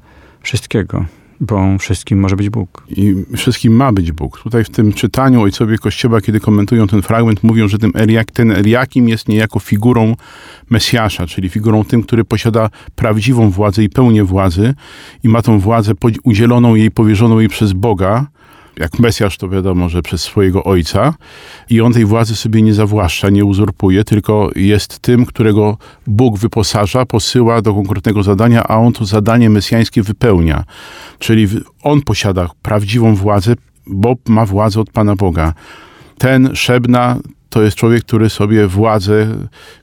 wszystkiego, 0.42 1.04
bo 1.40 1.78
wszystkim 1.78 2.20
może 2.20 2.36
być 2.36 2.50
Bóg. 2.50 2.86
I 2.90 3.14
wszystkim 3.36 3.72
ma 3.72 3.92
być 3.92 4.12
Bóg. 4.12 4.40
Tutaj 4.40 4.64
w 4.64 4.70
tym 4.70 4.92
czytaniu 4.92 5.42
ojcowie 5.42 5.78
Kościoła, 5.78 6.20
kiedy 6.20 6.40
komentują 6.40 6.86
ten 6.86 7.02
fragment, 7.02 7.42
mówią, 7.42 7.68
że 7.68 7.78
ten, 7.78 7.90
Eliak, 7.94 8.30
ten 8.30 8.50
Eliakim 8.50 9.08
jest 9.08 9.28
niejako 9.28 9.60
figurą 9.60 10.16
Mesjasza, 10.70 11.26
czyli 11.26 11.48
figurą 11.48 11.84
tym, 11.84 12.02
który 12.02 12.24
posiada 12.24 12.70
prawdziwą 12.96 13.50
władzę 13.50 13.84
i 13.84 13.88
pełnię 13.88 14.24
władzy 14.24 14.74
i 15.24 15.28
ma 15.28 15.42
tą 15.42 15.58
władzę 15.58 15.92
udzieloną 16.24 16.74
jej, 16.74 16.90
powierzoną 16.90 17.38
jej 17.38 17.48
przez 17.48 17.72
Boga 17.72 18.26
jak 18.78 18.98
Mesjasz 18.98 19.36
to 19.38 19.48
wiadomo, 19.48 19.88
że 19.88 20.02
przez 20.02 20.22
swojego 20.22 20.64
ojca 20.64 21.14
i 21.70 21.80
on 21.80 21.92
tej 21.92 22.04
władzy 22.04 22.36
sobie 22.36 22.62
nie 22.62 22.74
zawłaszcza, 22.74 23.30
nie 23.30 23.44
uzurpuje, 23.44 24.04
tylko 24.04 24.50
jest 24.56 24.98
tym, 24.98 25.26
którego 25.26 25.78
Bóg 26.06 26.38
wyposaża, 26.38 27.06
posyła 27.06 27.62
do 27.62 27.74
konkretnego 27.74 28.22
zadania, 28.22 28.62
a 28.68 28.76
on 28.76 28.92
to 28.92 29.04
zadanie 29.04 29.50
mesjańskie 29.50 30.02
wypełnia. 30.02 30.64
Czyli 31.18 31.48
on 31.82 32.02
posiada 32.02 32.50
prawdziwą 32.62 33.14
władzę, 33.14 33.54
bo 33.86 34.14
ma 34.28 34.46
władzę 34.46 34.80
od 34.80 34.90
Pana 34.90 35.16
Boga. 35.16 35.54
Ten 36.18 36.56
Szebna 36.56 37.16
to 37.50 37.62
jest 37.62 37.76
człowiek, 37.76 38.04
który 38.04 38.30
sobie 38.30 38.66
władzę 38.66 39.26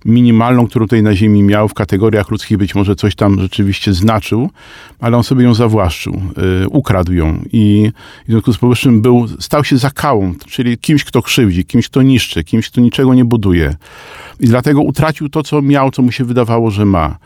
minimalną, 0.05 0.67
którą 0.67 0.85
tutaj 0.85 1.03
na 1.03 1.15
ziemi 1.15 1.43
miał, 1.43 1.67
w 1.67 1.73
kategoriach 1.73 2.31
ludzkich 2.31 2.57
być 2.57 2.75
może 2.75 2.95
coś 2.95 3.15
tam 3.15 3.41
rzeczywiście 3.41 3.93
znaczył, 3.93 4.49
ale 4.99 5.17
on 5.17 5.23
sobie 5.23 5.43
ją 5.43 5.53
zawłaszczył, 5.53 6.21
y, 6.63 6.69
ukradł 6.69 7.13
ją 7.13 7.43
i 7.51 7.91
w 8.27 8.31
związku 8.31 8.53
z 8.53 8.57
powyższym 8.57 9.01
był, 9.01 9.27
stał 9.39 9.63
się 9.63 9.77
zakałą, 9.77 10.33
czyli 10.47 10.77
kimś, 10.77 11.03
kto 11.03 11.21
krzywdzi, 11.21 11.65
kimś, 11.65 11.89
kto 11.89 12.01
niszczy, 12.01 12.43
kimś, 12.43 12.69
kto 12.69 12.81
niczego 12.81 13.13
nie 13.13 13.25
buduje. 13.25 13.75
I 14.39 14.47
dlatego 14.47 14.81
utracił 14.81 15.29
to, 15.29 15.43
co 15.43 15.61
miał, 15.61 15.91
co 15.91 16.01
mu 16.01 16.11
się 16.11 16.25
wydawało, 16.25 16.71
że 16.71 16.85
ma. 16.85 17.17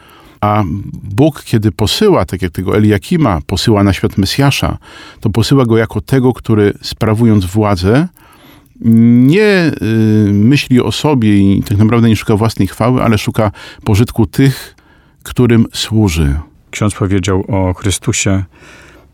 A 0.41 0.63
Bóg, 1.03 1.43
kiedy 1.43 1.71
posyła, 1.71 2.25
tak 2.25 2.41
jak 2.41 2.51
tego 2.51 2.77
Eliakima, 2.77 3.39
posyła 3.47 3.83
na 3.83 3.93
świat 3.93 4.17
Mesjasza, 4.17 4.77
to 5.19 5.29
posyła 5.29 5.65
go 5.65 5.77
jako 5.77 6.01
tego, 6.01 6.33
który 6.33 6.73
sprawując 6.81 7.45
władzę, 7.45 8.07
nie 8.81 9.71
y, 9.81 10.31
myśli 10.33 10.81
o 10.81 10.91
sobie 10.91 11.37
i 11.37 11.63
tak 11.63 11.77
naprawdę 11.77 12.09
nie 12.09 12.15
szuka 12.15 12.35
własnej 12.35 12.67
chwały, 12.67 13.03
ale 13.03 13.17
szuka 13.17 13.51
pożytku 13.83 14.25
tych, 14.25 14.75
którym 15.23 15.65
służy. 15.73 16.35
Ksiądz 16.71 16.95
powiedział 16.95 17.45
o 17.47 17.73
Chrystusie. 17.73 18.43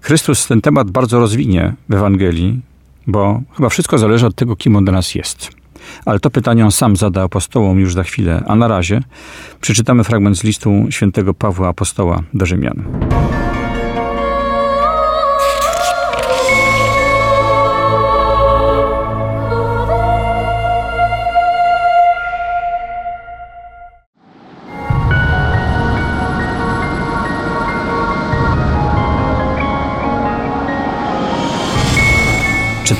Chrystus 0.01 0.47
ten 0.47 0.61
temat 0.61 0.91
bardzo 0.91 1.19
rozwinie 1.19 1.73
w 1.89 1.93
Ewangelii, 1.93 2.61
bo 3.07 3.41
chyba 3.57 3.69
wszystko 3.69 3.97
zależy 3.97 4.25
od 4.25 4.35
tego, 4.35 4.55
kim 4.55 4.75
on 4.75 4.85
dla 4.85 4.93
nas 4.93 5.15
jest. 5.15 5.49
Ale 6.05 6.19
to 6.19 6.29
pytanie 6.29 6.65
on 6.65 6.71
sam 6.71 6.95
zada 6.95 7.23
apostołom 7.23 7.79
już 7.79 7.93
za 7.93 8.03
chwilę, 8.03 8.43
a 8.47 8.55
na 8.55 8.67
razie 8.67 9.01
przeczytamy 9.61 10.03
fragment 10.03 10.37
z 10.37 10.43
listu 10.43 10.71
świętego 10.89 11.33
Pawła 11.33 11.67
Apostoła 11.67 12.23
do 12.33 12.45
Rzymian. 12.45 12.83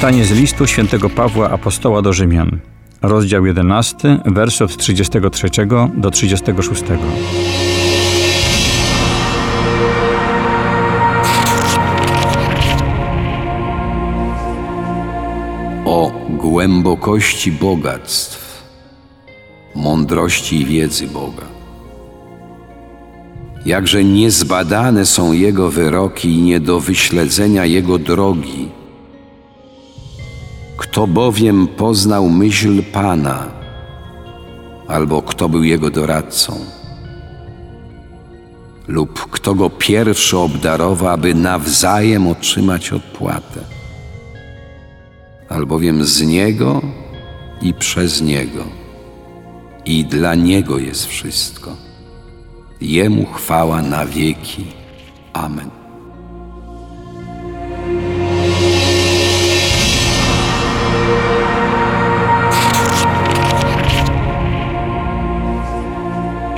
Czytanie 0.06 0.26
z 0.26 0.32
listu 0.32 0.68
świętego 0.68 1.10
Pawła 1.10 1.50
Apostoła 1.50 2.02
do 2.02 2.14
Rzymian. 2.14 2.60
Rozdział 3.02 3.46
11, 3.46 4.20
wersy 4.26 4.64
od 4.64 4.78
33 4.78 5.50
do 5.98 6.12
36. 6.12 6.84
O 15.86 16.12
głębokości 16.30 17.52
bogactw, 17.52 18.64
mądrości 19.76 20.62
i 20.62 20.66
wiedzy 20.66 21.08
Boga. 21.08 21.46
Jakże 23.66 24.04
niezbadane 24.04 25.06
są 25.06 25.34
Jego 25.34 25.72
wyroki 25.72 26.30
i 26.30 26.42
nie 26.42 26.60
do 26.60 26.80
wyśledzenia 26.80 27.66
Jego 27.66 27.98
drogi– 27.98 28.70
kto 30.96 31.08
bowiem 31.08 31.68
poznał 31.68 32.30
myśl 32.30 32.84
Pana, 32.84 33.52
albo 34.88 35.22
kto 35.22 35.50
był 35.50 35.64
jego 35.64 35.90
doradcą, 35.90 36.56
lub 38.88 39.20
kto 39.32 39.56
go 39.56 39.70
pierwszy 39.70 40.38
obdarował, 40.38 41.10
aby 41.10 41.36
nawzajem 41.36 42.28
otrzymać 42.28 42.94
odpłatę, 42.94 43.62
albowiem 45.50 46.06
z 46.06 46.22
niego 46.22 46.82
i 47.62 47.74
przez 47.74 48.22
niego 48.22 48.64
i 49.86 50.06
dla 50.06 50.36
niego 50.36 50.78
jest 50.78 51.06
wszystko. 51.06 51.75
Jemu 52.82 53.25
chwała 53.25 53.82
na 53.82 54.06
wieki. 54.06 54.66
Amen. 55.34 55.85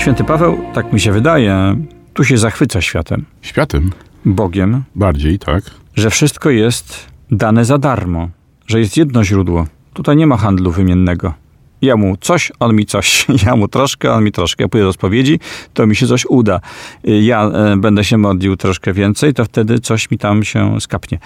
Święty 0.08 0.24
Paweł, 0.24 0.58
tak 0.74 0.94
mi 0.94 1.00
się 1.00 1.12
wydaje, 1.12 1.76
tu 2.14 2.24
się 2.24 2.38
zachwyca 2.38 2.82
światem. 2.82 3.26
Światem? 3.42 3.92
Bogiem. 4.26 4.84
Bardziej, 4.96 5.40
tak. 5.40 5.64
Że 5.96 6.10
wszystko 6.10 6.50
jest 6.50 7.06
dane 7.32 7.66
za 7.66 7.78
darmo, 7.78 8.30
że 8.68 8.80
jest 8.80 8.98
jedno 8.98 9.24
źródło. 9.24 9.68
Tutaj 9.94 10.18
nie 10.18 10.28
ma 10.28 10.38
handlu 10.38 10.72
wymiennego. 10.72 11.34
Ja 11.82 11.98
mu 11.98 12.18
coś, 12.18 12.52
on 12.60 12.76
mi 12.76 12.86
coś. 12.86 13.26
Ja 13.46 13.56
mu 13.56 13.68
troszkę, 13.68 14.14
on 14.14 14.24
mi 14.24 14.32
troszkę. 14.32 14.64
Ja 14.64 14.68
pójdę 14.68 14.86
do 14.86 14.94
spowiedzi, 14.94 15.40
to 15.74 15.88
mi 15.88 15.96
się 15.96 16.08
coś 16.08 16.26
uda. 16.26 16.60
Ja 17.04 17.46
e, 17.46 17.78
będę 17.78 18.04
się 18.04 18.18
modlił 18.18 18.58
troszkę 18.58 18.94
więcej, 18.94 19.34
to 19.34 19.46
wtedy 19.46 19.80
coś 19.80 20.12
mi 20.12 20.18
tam 20.18 20.44
się 20.44 20.82
skapnie. 20.82 21.20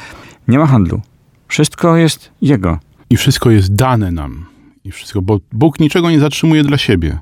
Nie 0.47 0.59
ma 0.59 0.65
handlu. 0.65 1.01
Wszystko 1.47 1.95
jest 1.97 2.31
Jego. 2.41 2.79
I 3.09 3.17
wszystko 3.17 3.51
jest 3.51 3.75
dane 3.75 4.11
nam 4.11 4.50
i 4.83 4.91
wszystko, 4.91 5.21
bo 5.21 5.39
Bóg 5.51 5.79
niczego 5.79 6.11
nie 6.11 6.19
zatrzymuje 6.19 6.63
dla 6.63 6.77
siebie. 6.77 7.19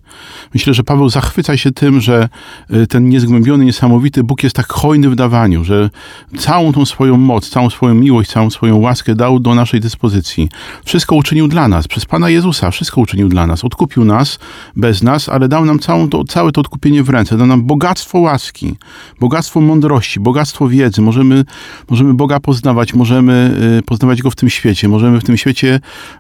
Myślę, 0.54 0.74
że 0.74 0.84
Paweł 0.84 1.10
zachwyca 1.10 1.58
się 1.58 1.72
tym, 1.72 2.02
że 2.02 2.30
y, 2.74 2.88
ten 2.88 3.10
niezgłębiony, 3.10 3.66
niesamowity 3.66 4.24
Bóg 4.24 4.44
jest 4.44 4.56
tak 4.56 4.68
hojny 4.68 5.10
w 5.10 5.16
dawaniu, 5.16 5.64
że 5.64 5.90
całą 6.38 6.74
tą 6.74 6.86
swoją 6.86 7.18
moc, 7.18 7.50
całą 7.50 7.70
swoją 7.70 7.94
miłość, 7.94 8.32
całą 8.32 8.50
swoją 8.50 8.78
łaskę 8.78 9.16
dał 9.16 9.40
do 9.40 9.56
naszej 9.56 9.80
dyspozycji. 9.80 10.50
Wszystko 10.86 11.16
uczynił 11.16 11.48
dla 11.48 11.68
nas, 11.68 11.88
przez 11.88 12.06
Pana 12.06 12.30
Jezusa, 12.30 12.72
wszystko 12.72 13.02
uczynił 13.02 13.30
dla 13.30 13.48
nas. 13.48 13.66
Odkupił 13.66 14.06
nas 14.06 14.40
bez 14.76 15.04
nas, 15.04 15.30
ale 15.30 15.48
dał 15.48 15.66
nam 15.66 15.80
całą 15.80 16.10
to, 16.10 16.24
całe 16.24 16.52
to 16.52 16.62
odkupienie 16.62 17.04
w 17.04 17.10
ręce. 17.10 17.38
Dał 17.38 17.48
nam 17.48 17.64
bogactwo 17.64 18.20
łaski, 18.20 18.76
bogactwo 19.20 19.62
mądrości, 19.62 20.20
bogactwo 20.20 20.68
wiedzy. 20.68 21.02
Możemy, 21.02 21.46
możemy 21.90 22.14
Boga 22.14 22.40
poznawać, 22.40 22.94
możemy 22.94 23.58
y, 23.80 23.84
poznawać 23.84 24.22
Go 24.22 24.32
w 24.32 24.36
tym 24.36 24.50
świecie, 24.50 24.88
możemy 24.88 25.20
w 25.20 25.24
tym 25.24 25.38
świecie 25.38 25.80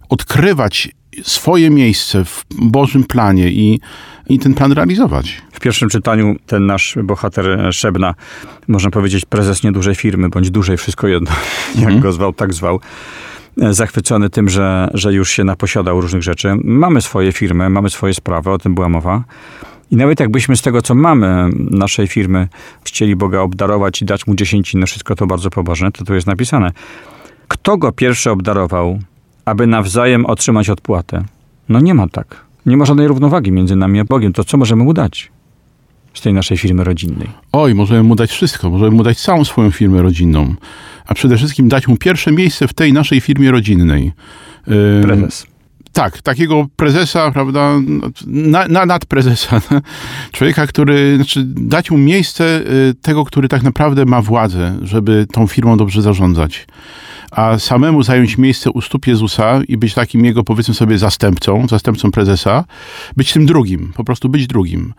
odkrywać 0.09 0.89
swoje 1.23 1.69
miejsce 1.69 2.25
w 2.25 2.45
Bożym 2.51 3.03
planie 3.03 3.49
i, 3.49 3.79
i 4.29 4.39
ten 4.39 4.53
plan 4.53 4.71
realizować. 4.71 5.41
W 5.51 5.59
pierwszym 5.59 5.89
czytaniu 5.89 6.35
ten 6.45 6.65
nasz 6.65 6.97
bohater 7.03 7.73
Szebna, 7.73 8.15
można 8.67 8.91
powiedzieć 8.91 9.25
prezes 9.25 9.63
niedużej 9.63 9.95
firmy, 9.95 10.29
bądź 10.29 10.51
dużej, 10.51 10.77
wszystko 10.77 11.07
jedno, 11.07 11.31
jak 11.75 11.89
mm. 11.89 11.99
go 11.99 12.11
zwał, 12.11 12.33
tak 12.33 12.53
zwał, 12.53 12.79
zachwycony 13.57 14.29
tym, 14.29 14.49
że, 14.49 14.89
że 14.93 15.13
już 15.13 15.31
się 15.31 15.43
naposiadał 15.43 16.01
różnych 16.01 16.23
rzeczy. 16.23 16.55
Mamy 16.63 17.01
swoje 17.01 17.31
firmy, 17.31 17.69
mamy 17.69 17.89
swoje 17.89 18.13
sprawy, 18.13 18.51
o 18.51 18.57
tym 18.57 18.75
była 18.75 18.89
mowa. 18.89 19.23
I 19.91 19.95
nawet 19.95 20.19
jakbyśmy 20.19 20.57
z 20.57 20.61
tego, 20.61 20.81
co 20.81 20.95
mamy 20.95 21.49
naszej 21.55 22.07
firmy, 22.07 22.47
chcieli 22.83 23.15
Boga 23.15 23.39
obdarować 23.39 24.01
i 24.01 24.05
dać 24.05 24.27
mu 24.27 24.35
dziesięciny, 24.35 24.85
wszystko 24.85 25.15
to 25.15 25.27
bardzo 25.27 25.49
pobożne, 25.49 25.91
to 25.91 26.05
tu 26.05 26.13
jest 26.13 26.27
napisane. 26.27 26.71
Kto 27.47 27.77
go 27.77 27.91
pierwszy 27.91 28.31
obdarował, 28.31 28.99
aby 29.45 29.67
nawzajem 29.67 30.25
otrzymać 30.25 30.69
odpłatę. 30.69 31.23
No 31.69 31.79
nie 31.79 31.93
ma 31.93 32.07
tak. 32.07 32.45
Nie 32.65 32.77
ma 32.77 32.85
żadnej 32.85 33.07
równowagi 33.07 33.51
między 33.51 33.75
nami 33.75 33.99
a 33.99 34.05
Bogiem. 34.05 34.33
To 34.33 34.43
co 34.43 34.57
możemy 34.57 34.83
mu 34.83 34.93
dać 34.93 35.31
z 36.13 36.21
tej 36.21 36.33
naszej 36.33 36.57
firmy 36.57 36.83
rodzinnej? 36.83 37.27
Oj, 37.51 37.75
możemy 37.75 38.03
mu 38.03 38.15
dać 38.15 38.31
wszystko. 38.31 38.69
Możemy 38.69 38.91
mu 38.91 39.03
dać 39.03 39.19
całą 39.19 39.45
swoją 39.45 39.71
firmę 39.71 40.01
rodzinną. 40.01 40.55
A 41.05 41.13
przede 41.13 41.37
wszystkim 41.37 41.69
dać 41.69 41.87
mu 41.87 41.97
pierwsze 41.97 42.31
miejsce 42.31 42.67
w 42.67 42.73
tej 42.73 42.93
naszej 42.93 43.21
firmie 43.21 43.51
rodzinnej. 43.51 44.11
Prezes. 45.01 45.47
Tak, 45.93 46.21
takiego 46.21 46.67
prezesa, 46.75 47.31
prawda, 47.31 47.73
na, 48.27 48.67
na, 48.67 48.85
nadprezesa, 48.85 49.61
człowieka, 50.31 50.67
który, 50.67 51.15
znaczy 51.15 51.43
dać 51.45 51.91
mu 51.91 51.97
miejsce 51.97 52.61
y, 52.89 52.93
tego, 53.01 53.25
który 53.25 53.47
tak 53.47 53.63
naprawdę 53.63 54.05
ma 54.05 54.21
władzę, 54.21 54.77
żeby 54.81 55.27
tą 55.31 55.47
firmą 55.47 55.77
dobrze 55.77 56.01
zarządzać 56.01 56.67
a 57.31 57.59
samemu 57.59 58.03
zająć 58.03 58.37
miejsce 58.37 58.71
u 58.71 58.81
stóp 58.81 59.07
Jezusa 59.07 59.61
i 59.67 59.77
być 59.77 59.93
takim 59.93 60.25
jego, 60.25 60.43
powiedzmy 60.43 60.73
sobie, 60.73 60.97
zastępcą, 60.97 61.67
zastępcą 61.69 62.11
prezesa, 62.11 62.65
być 63.17 63.33
tym 63.33 63.45
drugim, 63.45 63.91
po 63.95 64.03
prostu 64.03 64.29
być 64.29 64.47
drugim. 64.47 64.93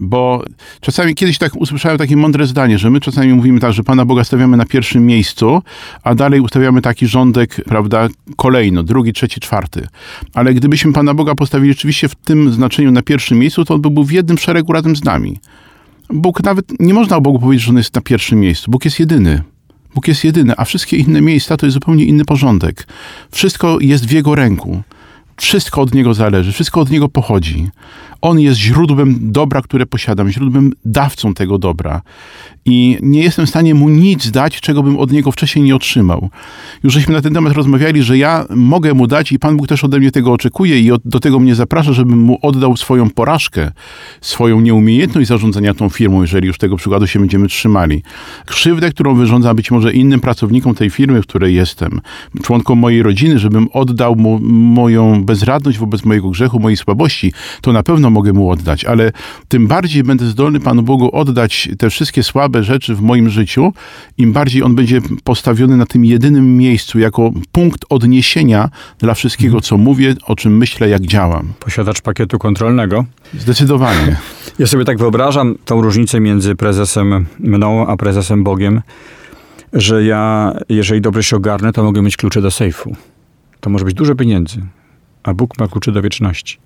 Bo 0.00 0.44
czasami 0.80 1.14
kiedyś 1.14 1.38
tak 1.38 1.56
usłyszałem 1.56 1.98
takie 1.98 2.16
mądre 2.16 2.46
zdanie, 2.46 2.78
że 2.78 2.90
my 2.90 3.00
czasami 3.00 3.34
mówimy 3.34 3.60
tak, 3.60 3.72
że 3.72 3.82
Pana 3.82 4.04
Boga 4.04 4.24
stawiamy 4.24 4.56
na 4.56 4.64
pierwszym 4.64 5.06
miejscu, 5.06 5.62
a 6.02 6.14
dalej 6.14 6.40
ustawiamy 6.40 6.82
taki 6.82 7.06
rządek, 7.06 7.60
prawda, 7.64 8.08
kolejno, 8.36 8.82
drugi, 8.82 9.12
trzeci, 9.12 9.40
czwarty. 9.40 9.86
Ale 10.34 10.54
gdybyśmy 10.54 10.92
Pana 10.92 11.14
Boga 11.14 11.34
postawili 11.34 11.72
rzeczywiście 11.72 12.08
w 12.08 12.14
tym 12.14 12.52
znaczeniu 12.52 12.92
na 12.92 13.02
pierwszym 13.02 13.38
miejscu, 13.38 13.64
to 13.64 13.74
on 13.74 13.80
by 13.80 13.90
był 13.90 14.04
w 14.04 14.12
jednym 14.12 14.38
szeregu 14.38 14.72
razem 14.72 14.96
z 14.96 15.04
nami. 15.04 15.38
Bóg 16.10 16.42
nawet, 16.42 16.80
nie 16.80 16.94
można 16.94 17.16
o 17.16 17.20
Bogu 17.20 17.38
powiedzieć, 17.38 17.64
że 17.64 17.70
on 17.70 17.76
jest 17.76 17.94
na 17.94 18.00
pierwszym 18.00 18.40
miejscu. 18.40 18.70
Bóg 18.70 18.84
jest 18.84 19.00
jedyny. 19.00 19.42
Bóg 19.94 20.08
jest 20.08 20.24
jedyny, 20.24 20.54
a 20.56 20.64
wszystkie 20.64 20.96
inne 20.96 21.20
miejsca 21.20 21.56
to 21.56 21.66
jest 21.66 21.74
zupełnie 21.74 22.04
inny 22.04 22.24
porządek. 22.24 22.86
Wszystko 23.30 23.78
jest 23.80 24.06
w 24.06 24.10
Jego 24.10 24.34
ręku. 24.34 24.82
Wszystko 25.36 25.80
od 25.80 25.94
Niego 25.94 26.14
zależy, 26.14 26.52
wszystko 26.52 26.80
od 26.80 26.90
Niego 26.90 27.08
pochodzi. 27.08 27.68
On 28.22 28.40
jest 28.40 28.58
źródłem 28.58 29.18
dobra, 29.20 29.62
które 29.62 29.86
posiadam, 29.86 30.30
źródłem 30.30 30.72
dawcą 30.84 31.34
tego 31.34 31.58
dobra. 31.58 32.02
I 32.64 32.98
nie 33.02 33.22
jestem 33.22 33.46
w 33.46 33.48
stanie 33.48 33.74
mu 33.74 33.88
nic 33.88 34.30
dać, 34.30 34.60
czego 34.60 34.82
bym 34.82 34.98
od 34.98 35.12
niego 35.12 35.32
wcześniej 35.32 35.64
nie 35.64 35.76
otrzymał. 35.76 36.30
Już 36.82 36.92
żeśmy 36.92 37.14
na 37.14 37.22
ten 37.22 37.34
temat 37.34 37.52
rozmawiali, 37.52 38.02
że 38.02 38.18
ja 38.18 38.44
mogę 38.50 38.94
mu 38.94 39.06
dać 39.06 39.32
i 39.32 39.38
Pan 39.38 39.56
Bóg 39.56 39.66
też 39.68 39.84
ode 39.84 39.98
mnie 39.98 40.10
tego 40.10 40.32
oczekuje 40.32 40.80
i 40.80 40.92
od, 40.92 41.02
do 41.04 41.20
tego 41.20 41.38
mnie 41.38 41.54
zaprasza, 41.54 41.92
żebym 41.92 42.18
mu 42.18 42.38
oddał 42.42 42.76
swoją 42.76 43.10
porażkę, 43.10 43.70
swoją 44.20 44.60
nieumiejętność 44.60 45.28
zarządzania 45.28 45.74
tą 45.74 45.88
firmą, 45.88 46.22
jeżeli 46.22 46.46
już 46.46 46.58
tego 46.58 46.76
przykładu 46.76 47.06
się 47.06 47.18
będziemy 47.18 47.48
trzymali. 47.48 48.02
Krzywdę, 48.46 48.90
którą 48.90 49.14
wyrządza 49.14 49.54
być 49.54 49.70
może 49.70 49.92
innym 49.92 50.20
pracownikom 50.20 50.74
tej 50.74 50.90
firmy, 50.90 51.22
w 51.22 51.26
której 51.26 51.54
jestem, 51.54 52.00
członkom 52.42 52.78
mojej 52.78 53.02
rodziny, 53.02 53.38
żebym 53.38 53.68
oddał 53.72 54.16
mu 54.16 54.38
moją 54.42 55.24
bezradność 55.24 55.78
wobec 55.78 56.04
mojego 56.04 56.30
grzechu, 56.30 56.60
mojej 56.60 56.76
słabości, 56.76 57.32
to 57.60 57.72
na 57.72 57.82
pewno 58.06 58.10
mogę 58.10 58.32
mu 58.32 58.50
oddać, 58.50 58.84
ale 58.84 59.12
tym 59.48 59.66
bardziej 59.66 60.02
będę 60.02 60.26
zdolny 60.26 60.60
Panu 60.60 60.82
Bogu 60.82 61.10
oddać 61.16 61.68
te 61.78 61.90
wszystkie 61.90 62.22
słabe 62.22 62.62
rzeczy 62.62 62.94
w 62.94 63.00
moim 63.00 63.30
życiu, 63.30 63.72
im 64.18 64.32
bardziej 64.32 64.62
on 64.62 64.74
będzie 64.74 65.00
postawiony 65.24 65.76
na 65.76 65.86
tym 65.86 66.04
jedynym 66.04 66.56
miejscu, 66.56 66.98
jako 66.98 67.32
punkt 67.52 67.84
odniesienia 67.88 68.70
dla 68.98 69.14
wszystkiego, 69.14 69.60
co 69.60 69.78
mówię, 69.78 70.14
o 70.26 70.36
czym 70.36 70.56
myślę, 70.56 70.88
jak 70.88 71.02
działam. 71.02 71.52
Posiadacz 71.60 72.00
pakietu 72.00 72.38
kontrolnego. 72.38 73.04
Zdecydowanie. 73.34 74.16
Ja 74.58 74.66
sobie 74.66 74.84
tak 74.84 74.98
wyobrażam 74.98 75.54
tą 75.64 75.82
różnicę 75.82 76.20
między 76.20 76.54
prezesem 76.54 77.26
mną, 77.38 77.86
a 77.86 77.96
prezesem 77.96 78.44
Bogiem, 78.44 78.82
że 79.72 80.04
ja, 80.04 80.52
jeżeli 80.68 81.00
dobrze 81.00 81.22
się 81.22 81.36
ogarnę, 81.36 81.72
to 81.72 81.84
mogę 81.84 82.02
mieć 82.02 82.16
klucze 82.16 82.42
do 82.42 82.50
sejfu. 82.50 82.96
To 83.60 83.70
może 83.70 83.84
być 83.84 83.94
dużo 83.94 84.14
pieniędzy, 84.14 84.62
a 85.22 85.34
Bóg 85.34 85.58
ma 85.58 85.68
klucze 85.68 85.92
do 85.92 86.02
wieczności. 86.02 86.65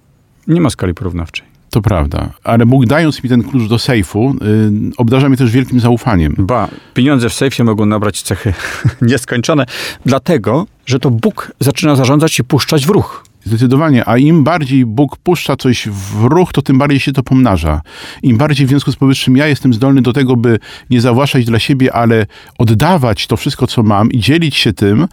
Nie 0.50 0.60
ma 0.60 0.70
skali 0.70 0.94
porównawczej. 0.94 1.46
To 1.70 1.82
prawda. 1.82 2.32
Ale 2.44 2.66
Bóg 2.66 2.86
dając 2.86 3.22
mi 3.22 3.30
ten 3.30 3.42
klucz 3.42 3.68
do 3.68 3.78
sejfu, 3.78 4.34
yy, 4.40 4.90
obdarza 4.96 5.28
mnie 5.28 5.36
też 5.36 5.50
wielkim 5.50 5.80
zaufaniem. 5.80 6.34
Ba, 6.38 6.68
pieniądze 6.94 7.28
w 7.28 7.34
sejfie 7.34 7.64
mogą 7.64 7.86
nabrać 7.86 8.22
cechy 8.22 8.54
nieskończone, 9.02 9.66
dlatego, 10.06 10.66
że 10.86 10.98
to 10.98 11.10
Bóg 11.10 11.52
zaczyna 11.60 11.96
zarządzać 11.96 12.38
i 12.38 12.44
puszczać 12.44 12.86
w 12.86 12.90
ruch. 12.90 13.24
Zdecydowanie, 13.44 14.08
a 14.08 14.18
im 14.18 14.44
bardziej 14.44 14.86
Bóg 14.86 15.16
puszcza 15.16 15.56
coś 15.56 15.88
w 15.88 16.24
ruch, 16.24 16.52
to 16.52 16.62
tym 16.62 16.78
bardziej 16.78 17.00
się 17.00 17.12
to 17.12 17.22
pomnaża. 17.22 17.80
Im 18.22 18.36
bardziej 18.36 18.66
w 18.66 18.68
związku 18.68 18.92
z 18.92 18.96
powyższym 18.96 19.36
ja 19.36 19.46
jestem 19.46 19.74
zdolny 19.74 20.02
do 20.02 20.12
tego, 20.12 20.36
by 20.36 20.58
nie 20.90 21.00
zawłaszczać 21.00 21.44
dla 21.44 21.58
siebie, 21.58 21.92
ale 21.92 22.26
oddawać 22.58 23.26
to 23.26 23.36
wszystko, 23.36 23.66
co 23.66 23.82
mam 23.82 24.10
i 24.10 24.18
dzielić 24.18 24.56
się 24.56 24.72
tym, 24.72 25.02
e, 25.02 25.08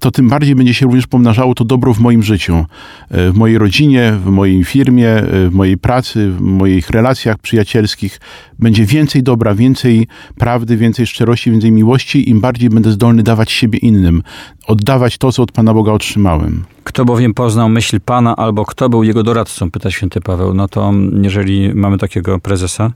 to 0.00 0.10
tym 0.10 0.28
bardziej 0.28 0.54
będzie 0.54 0.74
się 0.74 0.86
również 0.86 1.06
pomnażało 1.06 1.54
to 1.54 1.64
dobro 1.64 1.94
w 1.94 2.00
moim 2.00 2.22
życiu, 2.22 2.66
e, 3.10 3.30
w 3.32 3.34
mojej 3.34 3.58
rodzinie, 3.58 4.12
w 4.24 4.26
mojej 4.26 4.64
firmie, 4.64 5.08
e, 5.10 5.48
w 5.48 5.54
mojej 5.54 5.78
pracy, 5.78 6.30
w 6.30 6.40
moich 6.40 6.90
relacjach 6.90 7.38
przyjacielskich. 7.38 8.20
Będzie 8.58 8.86
więcej 8.86 9.22
dobra, 9.22 9.54
więcej 9.54 10.06
prawdy, 10.38 10.76
więcej 10.76 11.06
szczerości, 11.06 11.50
więcej 11.50 11.72
miłości, 11.72 12.30
im 12.30 12.40
bardziej 12.40 12.70
będę 12.70 12.90
zdolny 12.90 13.22
dawać 13.22 13.52
siebie 13.52 13.78
innym, 13.78 14.22
oddawać 14.66 15.18
to, 15.18 15.32
co 15.32 15.42
od 15.42 15.52
Pana 15.52 15.74
Boga 15.74 15.92
otrzymałem. 15.92 16.64
Kto 16.84 17.04
bowiem 17.04 17.33
poznał 17.34 17.68
myśl 17.68 18.00
Pana, 18.00 18.36
albo 18.36 18.64
kto 18.64 18.88
był 18.88 19.02
jego 19.02 19.22
doradcą, 19.22 19.70
pyta 19.70 19.90
święty 19.90 20.20
Paweł. 20.20 20.54
No 20.54 20.68
to 20.68 20.92
jeżeli 21.22 21.74
mamy 21.74 21.98
takiego 21.98 22.38
prezesa, 22.38 22.92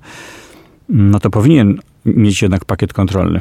no 0.89 1.21
to 1.21 1.31
powinien 1.31 1.79
mieć 2.05 2.43
jednak 2.43 2.65
pakiet 2.65 2.93
kontrolny. 2.93 3.41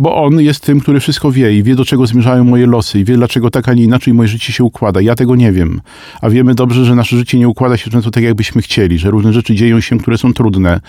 Bo 0.00 0.24
on 0.24 0.40
jest 0.40 0.60
tym, 0.60 0.80
który 0.80 1.00
wszystko 1.00 1.32
wie 1.32 1.56
i 1.56 1.62
wie, 1.62 1.74
do 1.74 1.84
czego 1.84 2.06
zmierzają 2.06 2.44
moje 2.44 2.66
losy 2.66 3.00
i 3.00 3.04
wie, 3.04 3.16
dlaczego 3.16 3.50
tak, 3.50 3.68
a 3.68 3.74
nie 3.74 3.82
inaczej 3.82 4.14
moje 4.14 4.28
życie 4.28 4.52
się 4.52 4.64
układa. 4.64 5.00
Ja 5.00 5.14
tego 5.14 5.36
nie 5.36 5.52
wiem. 5.52 5.80
A 6.20 6.30
wiemy 6.30 6.54
dobrze, 6.54 6.84
że 6.84 6.94
nasze 6.94 7.16
życie 7.16 7.38
nie 7.38 7.48
układa 7.48 7.76
się 7.76 7.90
często 7.90 8.10
tak, 8.10 8.22
jakbyśmy 8.22 8.62
chcieli, 8.62 8.98
że 8.98 9.10
różne 9.10 9.32
rzeczy 9.32 9.54
dzieją 9.54 9.80
się, 9.80 9.98
które 9.98 10.18
są 10.18 10.32
trudne, 10.32 10.80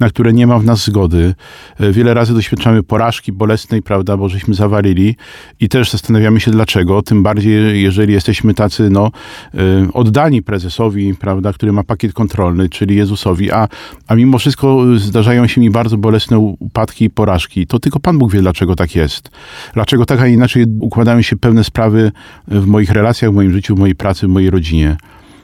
na 0.00 0.08
które 0.08 0.32
nie 0.32 0.46
ma 0.46 0.58
w 0.58 0.64
nas 0.64 0.84
zgody. 0.84 1.34
E, 1.80 1.92
wiele 1.92 2.14
razy 2.14 2.34
doświadczamy 2.34 2.82
porażki 2.82 3.32
bolesnej, 3.32 3.82
prawda, 3.82 4.16
bo 4.16 4.28
żeśmy 4.28 4.54
zawalili 4.54 5.16
i 5.60 5.68
też 5.68 5.90
zastanawiamy 5.90 6.40
się 6.40 6.50
dlaczego. 6.50 7.02
Tym 7.02 7.22
bardziej, 7.22 7.82
jeżeli 7.82 8.12
jesteśmy 8.12 8.54
tacy, 8.54 8.90
no, 8.90 9.10
e, 9.54 9.58
oddani 9.92 10.42
prezesowi, 10.42 11.14
prawda, 11.14 11.52
który 11.52 11.72
ma 11.72 11.84
pakiet 11.84 12.12
kontrolny, 12.12 12.68
czyli 12.68 12.96
Jezusowi, 12.96 13.52
a, 13.52 13.68
a 14.06 14.14
mimo 14.14 14.38
wszystko 14.38 14.84
zdarzają 14.96 15.46
się 15.46 15.60
mi 15.60 15.70
bardzo 15.70 15.96
bolesne 15.96 16.38
upadki 16.38 17.04
i 17.04 17.10
porażki. 17.10 17.66
To 17.66 17.78
tylko 17.78 18.00
Pan 18.00 18.18
Bóg 18.18 18.32
wie, 18.32 18.40
dlaczego 18.40 18.55
dlaczego 18.56 18.76
tak 18.76 18.94
jest. 18.94 19.30
Dlaczego 19.74 20.06
tak, 20.06 20.20
a 20.20 20.26
inaczej 20.26 20.64
układają 20.80 21.22
się 21.22 21.36
pewne 21.36 21.64
sprawy 21.64 22.12
w 22.48 22.66
moich 22.66 22.90
relacjach, 22.90 23.30
w 23.30 23.34
moim 23.34 23.52
życiu, 23.52 23.76
w 23.76 23.78
mojej 23.78 23.94
pracy, 23.94 24.26
w 24.26 24.30
mojej 24.30 24.50
rodzinie. 24.50 24.96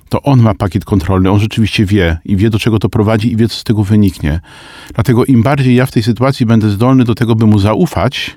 To 0.09 0.22
on 0.22 0.40
ma 0.42 0.55
pakiet 0.55 0.85
kontrolny, 0.85 1.31
on 1.31 1.40
rzeczywiście 1.40 1.85
wie 1.85 2.18
i 2.25 2.37
wie, 2.37 2.51
do 2.51 2.59
czego 2.59 2.79
to 2.79 2.88
prowadzi 2.88 3.33
i 3.33 3.37
wie, 3.37 3.48
co 3.48 3.57
z 3.57 3.64
tego 3.64 3.85
wyniknie. 3.85 4.40
Dlatego 4.94 5.25
im 5.25 5.42
bardziej 5.42 5.75
ja 5.75 5.87
w 5.87 5.92
tej 5.92 6.03
sytuacji 6.03 6.46
będę 6.46 6.70
zdolny 6.70 7.05
do 7.05 7.14
tego, 7.14 7.35
by 7.35 7.46
mu 7.46 7.59
zaufać, 7.59 8.37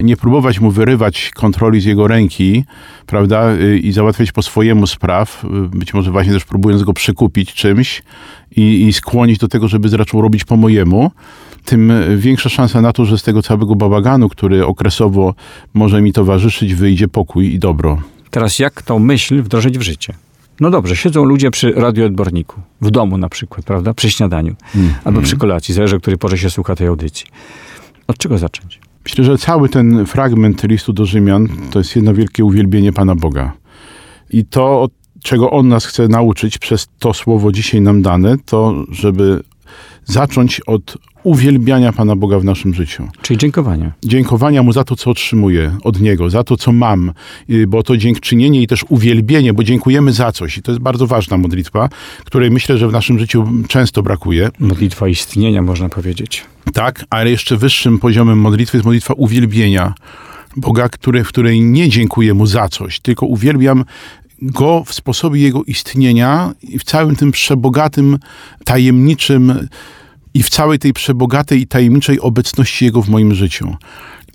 nie 0.00 0.16
próbować 0.16 0.60
mu 0.60 0.70
wyrywać 0.70 1.30
kontroli 1.34 1.80
z 1.80 1.84
jego 1.84 2.08
ręki, 2.08 2.64
prawda, 3.06 3.56
i 3.82 3.92
załatwiać 3.92 4.32
po 4.32 4.42
swojemu 4.42 4.86
spraw, 4.86 5.44
być 5.70 5.94
może 5.94 6.10
właśnie 6.10 6.32
też 6.32 6.44
próbując 6.44 6.82
go 6.82 6.92
przekupić 6.92 7.54
czymś 7.54 8.02
i, 8.56 8.86
i 8.86 8.92
skłonić 8.92 9.38
do 9.38 9.48
tego, 9.48 9.68
żeby 9.68 9.88
zaczął 9.88 10.22
robić 10.22 10.44
po 10.44 10.56
mojemu, 10.56 11.10
tym 11.64 11.92
większa 12.16 12.48
szansa 12.48 12.80
na 12.80 12.92
to, 12.92 13.04
że 13.04 13.18
z 13.18 13.22
tego 13.22 13.42
całego 13.42 13.74
bałaganu, 13.74 14.28
który 14.28 14.66
okresowo 14.66 15.34
może 15.74 16.02
mi 16.02 16.12
towarzyszyć, 16.12 16.74
wyjdzie 16.74 17.08
pokój 17.08 17.54
i 17.54 17.58
dobro. 17.58 18.02
Teraz 18.30 18.58
jak 18.58 18.82
tą 18.82 18.98
myśl 18.98 19.42
wdrożyć 19.42 19.78
w 19.78 19.82
życie? 19.82 20.14
No 20.60 20.70
dobrze, 20.70 20.96
siedzą 20.96 21.24
ludzie 21.24 21.50
przy 21.50 21.72
radioodborniku, 21.72 22.60
w 22.80 22.90
domu 22.90 23.18
na 23.18 23.28
przykład, 23.28 23.66
prawda, 23.66 23.94
przy 23.94 24.10
śniadaniu, 24.10 24.56
mm, 24.76 24.94
albo 25.04 25.20
przy 25.20 25.36
kolacji, 25.36 25.74
zależy 25.74 25.96
o 25.96 26.00
której 26.00 26.18
porze 26.18 26.38
się 26.38 26.50
słucha 26.50 26.74
tej 26.74 26.86
audycji. 26.86 27.26
Od 28.06 28.18
czego 28.18 28.38
zacząć? 28.38 28.77
Myślę, 29.08 29.24
że 29.24 29.38
cały 29.38 29.68
ten 29.68 30.06
fragment 30.06 30.64
listu 30.64 30.92
do 30.92 31.06
Rzymian 31.06 31.48
to 31.70 31.78
jest 31.78 31.96
jedno 31.96 32.14
wielkie 32.14 32.44
uwielbienie 32.44 32.92
Pana 32.92 33.14
Boga. 33.14 33.52
I 34.30 34.44
to, 34.44 34.88
czego 35.22 35.50
On 35.50 35.68
nas 35.68 35.86
chce 35.86 36.08
nauczyć 36.08 36.58
przez 36.58 36.88
to 36.98 37.14
słowo 37.14 37.52
dzisiaj 37.52 37.80
nam 37.80 38.02
dane, 38.02 38.36
to 38.44 38.84
żeby 38.90 39.40
zacząć 40.04 40.60
od 40.60 40.98
uwielbiania 41.28 41.92
Pana 41.92 42.16
Boga 42.16 42.38
w 42.38 42.44
naszym 42.44 42.74
życiu. 42.74 43.08
Czyli 43.22 43.38
dziękowania. 43.38 43.92
Dziękowania 44.04 44.62
Mu 44.62 44.72
za 44.72 44.84
to, 44.84 44.96
co 44.96 45.10
otrzymuję 45.10 45.76
od 45.84 46.00
Niego, 46.00 46.30
za 46.30 46.44
to, 46.44 46.56
co 46.56 46.72
mam, 46.72 47.12
y, 47.50 47.66
bo 47.66 47.82
to 47.82 47.96
dziękczynienie 47.96 48.62
i 48.62 48.66
też 48.66 48.84
uwielbienie, 48.88 49.52
bo 49.52 49.64
dziękujemy 49.64 50.12
za 50.12 50.32
coś. 50.32 50.58
I 50.58 50.62
to 50.62 50.70
jest 50.70 50.82
bardzo 50.82 51.06
ważna 51.06 51.36
modlitwa, 51.36 51.88
której 52.24 52.50
myślę, 52.50 52.78
że 52.78 52.88
w 52.88 52.92
naszym 52.92 53.18
życiu 53.18 53.44
często 53.68 54.02
brakuje. 54.02 54.50
Modlitwa 54.58 55.08
istnienia, 55.08 55.62
można 55.62 55.88
powiedzieć. 55.88 56.44
Tak, 56.74 57.04
ale 57.10 57.30
jeszcze 57.30 57.56
wyższym 57.56 57.98
poziomem 57.98 58.38
modlitwy 58.38 58.76
jest 58.76 58.84
modlitwa 58.84 59.14
uwielbienia. 59.14 59.94
Boga, 60.56 60.88
który, 60.88 61.24
w 61.24 61.28
której 61.28 61.60
nie 61.60 61.88
dziękuję 61.88 62.34
Mu 62.34 62.46
za 62.46 62.68
coś, 62.68 63.00
tylko 63.00 63.26
uwielbiam 63.26 63.84
Go 64.42 64.84
w 64.86 64.94
sposobie 64.94 65.40
Jego 65.40 65.62
istnienia 65.64 66.52
i 66.62 66.78
w 66.78 66.84
całym 66.84 67.16
tym 67.16 67.32
przebogatym, 67.32 68.18
tajemniczym 68.64 69.68
i 70.34 70.42
w 70.42 70.50
całej 70.50 70.78
tej 70.78 70.92
przebogatej 70.92 71.60
i 71.60 71.66
tajemniczej 71.66 72.20
obecności 72.20 72.84
Jego 72.84 73.02
w 73.02 73.08
moim 73.08 73.34
życiu. 73.34 73.76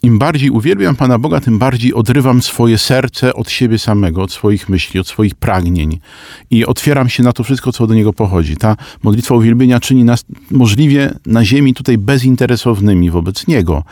Im 0.03 0.19
bardziej 0.19 0.49
uwielbiam 0.49 0.95
Pana 0.95 1.17
Boga, 1.17 1.39
tym 1.39 1.59
bardziej 1.59 1.93
odrywam 1.93 2.41
swoje 2.41 2.77
serce 2.77 3.33
od 3.33 3.49
siebie 3.49 3.79
samego, 3.79 4.21
od 4.21 4.31
swoich 4.31 4.69
myśli, 4.69 4.99
od 4.99 5.07
swoich 5.07 5.35
pragnień 5.35 5.99
i 6.51 6.65
otwieram 6.65 7.09
się 7.09 7.23
na 7.23 7.33
to 7.33 7.43
wszystko, 7.43 7.71
co 7.71 7.83
od 7.83 7.91
Niego 7.91 8.13
pochodzi. 8.13 8.57
Ta 8.57 8.75
modlitwa 9.03 9.35
uwielbienia 9.35 9.79
czyni 9.79 10.03
nas 10.03 10.25
możliwie 10.51 11.13
na 11.25 11.45
ziemi 11.45 11.73
tutaj 11.73 11.97
bezinteresownymi 11.97 13.11
wobec 13.11 13.47
Niego. 13.47 13.83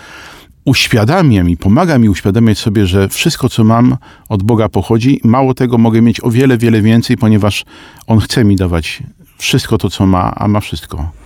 Uświadamiam 0.65 1.49
i 1.49 1.57
pomaga 1.57 1.97
mi 1.97 2.09
uświadamiać 2.09 2.57
sobie, 2.57 2.87
że 2.87 3.09
wszystko, 3.09 3.49
co 3.49 3.63
mam 3.63 3.97
od 4.29 4.43
Boga 4.43 4.69
pochodzi. 4.69 5.19
Mało 5.23 5.53
tego, 5.53 5.77
mogę 5.77 6.01
mieć 6.01 6.23
o 6.23 6.31
wiele, 6.31 6.57
wiele 6.57 6.81
więcej, 6.81 7.17
ponieważ 7.17 7.65
On 8.07 8.19
chce 8.19 8.43
mi 8.43 8.55
dawać 8.55 9.03
wszystko 9.37 9.77
to, 9.77 9.89
co 9.89 10.05
ma, 10.05 10.35
a 10.35 10.47
ma 10.47 10.59
wszystko. 10.59 11.20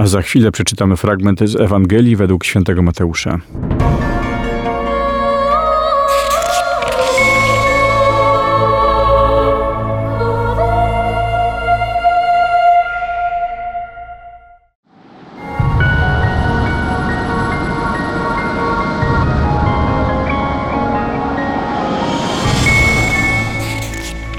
A 0.00 0.06
za 0.06 0.22
chwilę 0.22 0.52
przeczytamy 0.52 0.96
fragmenty 0.96 1.48
z 1.48 1.56
Ewangelii 1.56 2.16
według 2.16 2.44
świętego 2.44 2.82
Mateusza. 2.82 3.40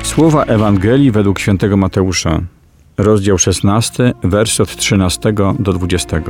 Słowa 0.04 0.43
Ewangelii 0.43 1.12
według 1.12 1.39
świętego 1.39 1.78
Mateusza 1.78 2.41
rozdział 2.98 3.38
16, 3.38 4.14
wersy 4.24 4.64
od 4.64 4.76
13 4.76 5.34
do 5.60 5.74
20. 5.74 6.22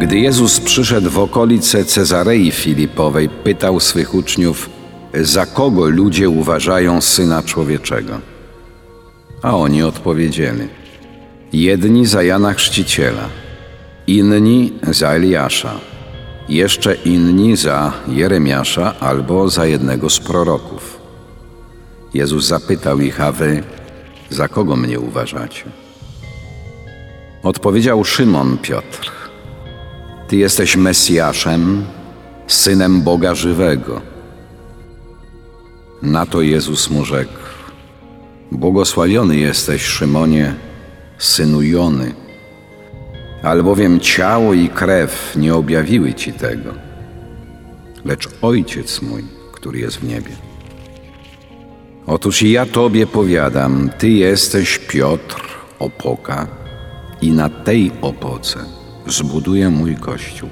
Gdy 0.00 0.18
Jezus 0.18 0.60
przyszedł 0.60 1.10
w 1.10 1.18
okolice 1.18 1.84
Cezarei 1.84 2.50
Filipowej, 2.50 3.28
pytał 3.28 3.80
swych 3.80 4.14
uczniów, 4.14 4.70
za 5.14 5.46
kogo 5.46 5.88
ludzie 5.88 6.28
uważają 6.28 7.00
syna 7.00 7.42
człowieczego? 7.42 8.20
A 9.42 9.56
oni 9.56 9.82
odpowiedzieli: 9.82 10.68
Jedni 11.52 12.06
za 12.06 12.22
Jana 12.22 12.52
Chrzciciela, 12.52 13.28
inni 14.06 14.72
za 14.82 15.08
Eliasza 15.08 15.93
jeszcze 16.48 16.94
inni 16.94 17.56
za 17.56 17.92
Jeremiasza 18.08 18.94
albo 19.00 19.48
za 19.48 19.66
jednego 19.66 20.10
z 20.10 20.20
proroków. 20.20 21.00
Jezus 22.14 22.46
zapytał 22.46 23.00
ich, 23.00 23.20
a 23.20 23.32
wy 23.32 23.62
za 24.30 24.48
kogo 24.48 24.76
mnie 24.76 25.00
uważacie? 25.00 25.64
Odpowiedział 27.42 28.04
Szymon 28.04 28.58
Piotr, 28.58 29.10
ty 30.28 30.36
jesteś 30.36 30.76
Mesjaszem, 30.76 31.84
Synem 32.46 33.02
Boga 33.02 33.34
żywego. 33.34 34.00
Na 36.02 36.26
to 36.26 36.42
Jezus 36.42 36.90
mu 36.90 37.04
rzekł, 37.04 37.38
błogosławiony 38.52 39.36
jesteś 39.36 39.82
Szymonie, 39.82 40.54
synu 41.18 41.62
Jony, 41.62 42.23
albowiem 43.44 44.00
ciało 44.00 44.54
i 44.54 44.68
krew 44.68 45.36
nie 45.36 45.54
objawiły 45.54 46.14
ci 46.14 46.32
tego, 46.32 46.74
lecz 48.04 48.28
Ojciec 48.42 49.02
mój, 49.02 49.24
który 49.52 49.78
jest 49.78 49.96
w 49.96 50.08
niebie. 50.08 50.30
Otóż 52.06 52.42
ja 52.42 52.66
Tobie 52.66 53.06
powiadam, 53.06 53.90
Ty 53.98 54.08
jesteś 54.08 54.78
Piotr, 54.78 55.42
opoka, 55.78 56.46
i 57.20 57.32
na 57.32 57.48
tej 57.48 57.92
opoce 58.02 58.58
zbuduję 59.06 59.70
mój 59.70 59.96
Kościół, 59.96 60.48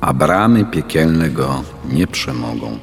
a 0.00 0.14
bramy 0.14 0.64
piekielne 0.64 1.30
go 1.30 1.62
nie 1.92 2.06
przemogą. 2.06 2.78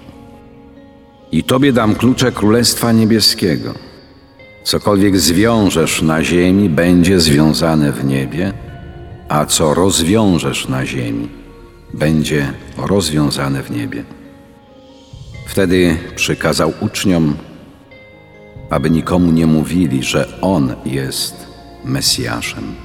I 1.31 1.43
Tobie 1.43 1.73
dam 1.73 1.95
klucze 1.95 2.31
Królestwa 2.31 2.91
Niebieskiego. 2.91 3.73
Cokolwiek 4.65 5.19
zwiążesz 5.19 6.01
na 6.01 6.23
ziemi, 6.23 6.69
będzie 6.69 7.19
związane 7.19 7.91
w 7.91 8.05
niebie, 8.05 8.53
a 9.29 9.45
co 9.45 9.73
rozwiążesz 9.73 10.67
na 10.67 10.85
ziemi, 10.85 11.29
będzie 11.93 12.53
rozwiązane 12.77 13.63
w 13.63 13.71
niebie. 13.71 14.03
Wtedy 15.47 15.97
przykazał 16.15 16.73
uczniom, 16.81 17.35
aby 18.69 18.89
nikomu 18.89 19.31
nie 19.31 19.47
mówili, 19.47 20.03
że 20.03 20.41
On 20.41 20.75
jest 20.85 21.35
Mesjaszem. 21.83 22.84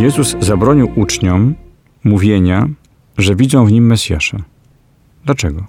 Jezus 0.00 0.36
zabronił 0.40 0.88
uczniom 0.96 1.54
mówienia, 2.04 2.68
że 3.18 3.36
widzą 3.36 3.66
w 3.66 3.72
nim 3.72 3.86
Mesjasza. 3.86 4.38
Dlaczego? 5.24 5.66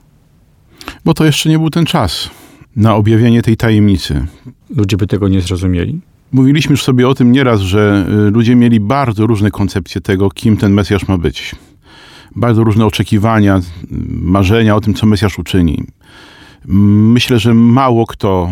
Bo 1.06 1.14
to 1.14 1.26
jeszcze 1.26 1.50
nie 1.50 1.60
był 1.60 1.70
ten 1.70 1.86
czas 1.86 2.30
na 2.76 2.96
objawienie 2.96 3.42
tej 3.42 3.58
tajemnicy. 3.58 4.28
Ludzie 4.76 4.98
by 4.98 5.08
tego 5.08 5.28
nie 5.28 5.42
zrozumieli? 5.42 6.00
Mówiliśmy 6.32 6.72
już 6.72 6.84
sobie 6.84 7.08
o 7.08 7.16
tym 7.16 7.32
nieraz, 7.32 7.62
że 7.62 8.06
y, 8.28 8.32
ludzie 8.32 8.56
mieli 8.56 8.80
bardzo 8.80 9.28
różne 9.28 9.52
koncepcje 9.52 10.02
tego, 10.02 10.30
kim 10.30 10.58
ten 10.58 10.74
Mesjasz 10.74 11.08
ma 11.08 11.18
być. 11.18 11.56
Bardzo 12.36 12.64
różne 12.64 12.86
oczekiwania, 12.86 13.58
y, 13.58 13.62
marzenia 14.10 14.76
o 14.76 14.82
tym, 14.82 14.94
co 14.94 15.06
Mesjasz 15.06 15.40
uczyni. 15.40 15.84
Myślę, 16.66 17.40
że 17.40 17.54
mało 17.54 18.06
kto 18.08 18.50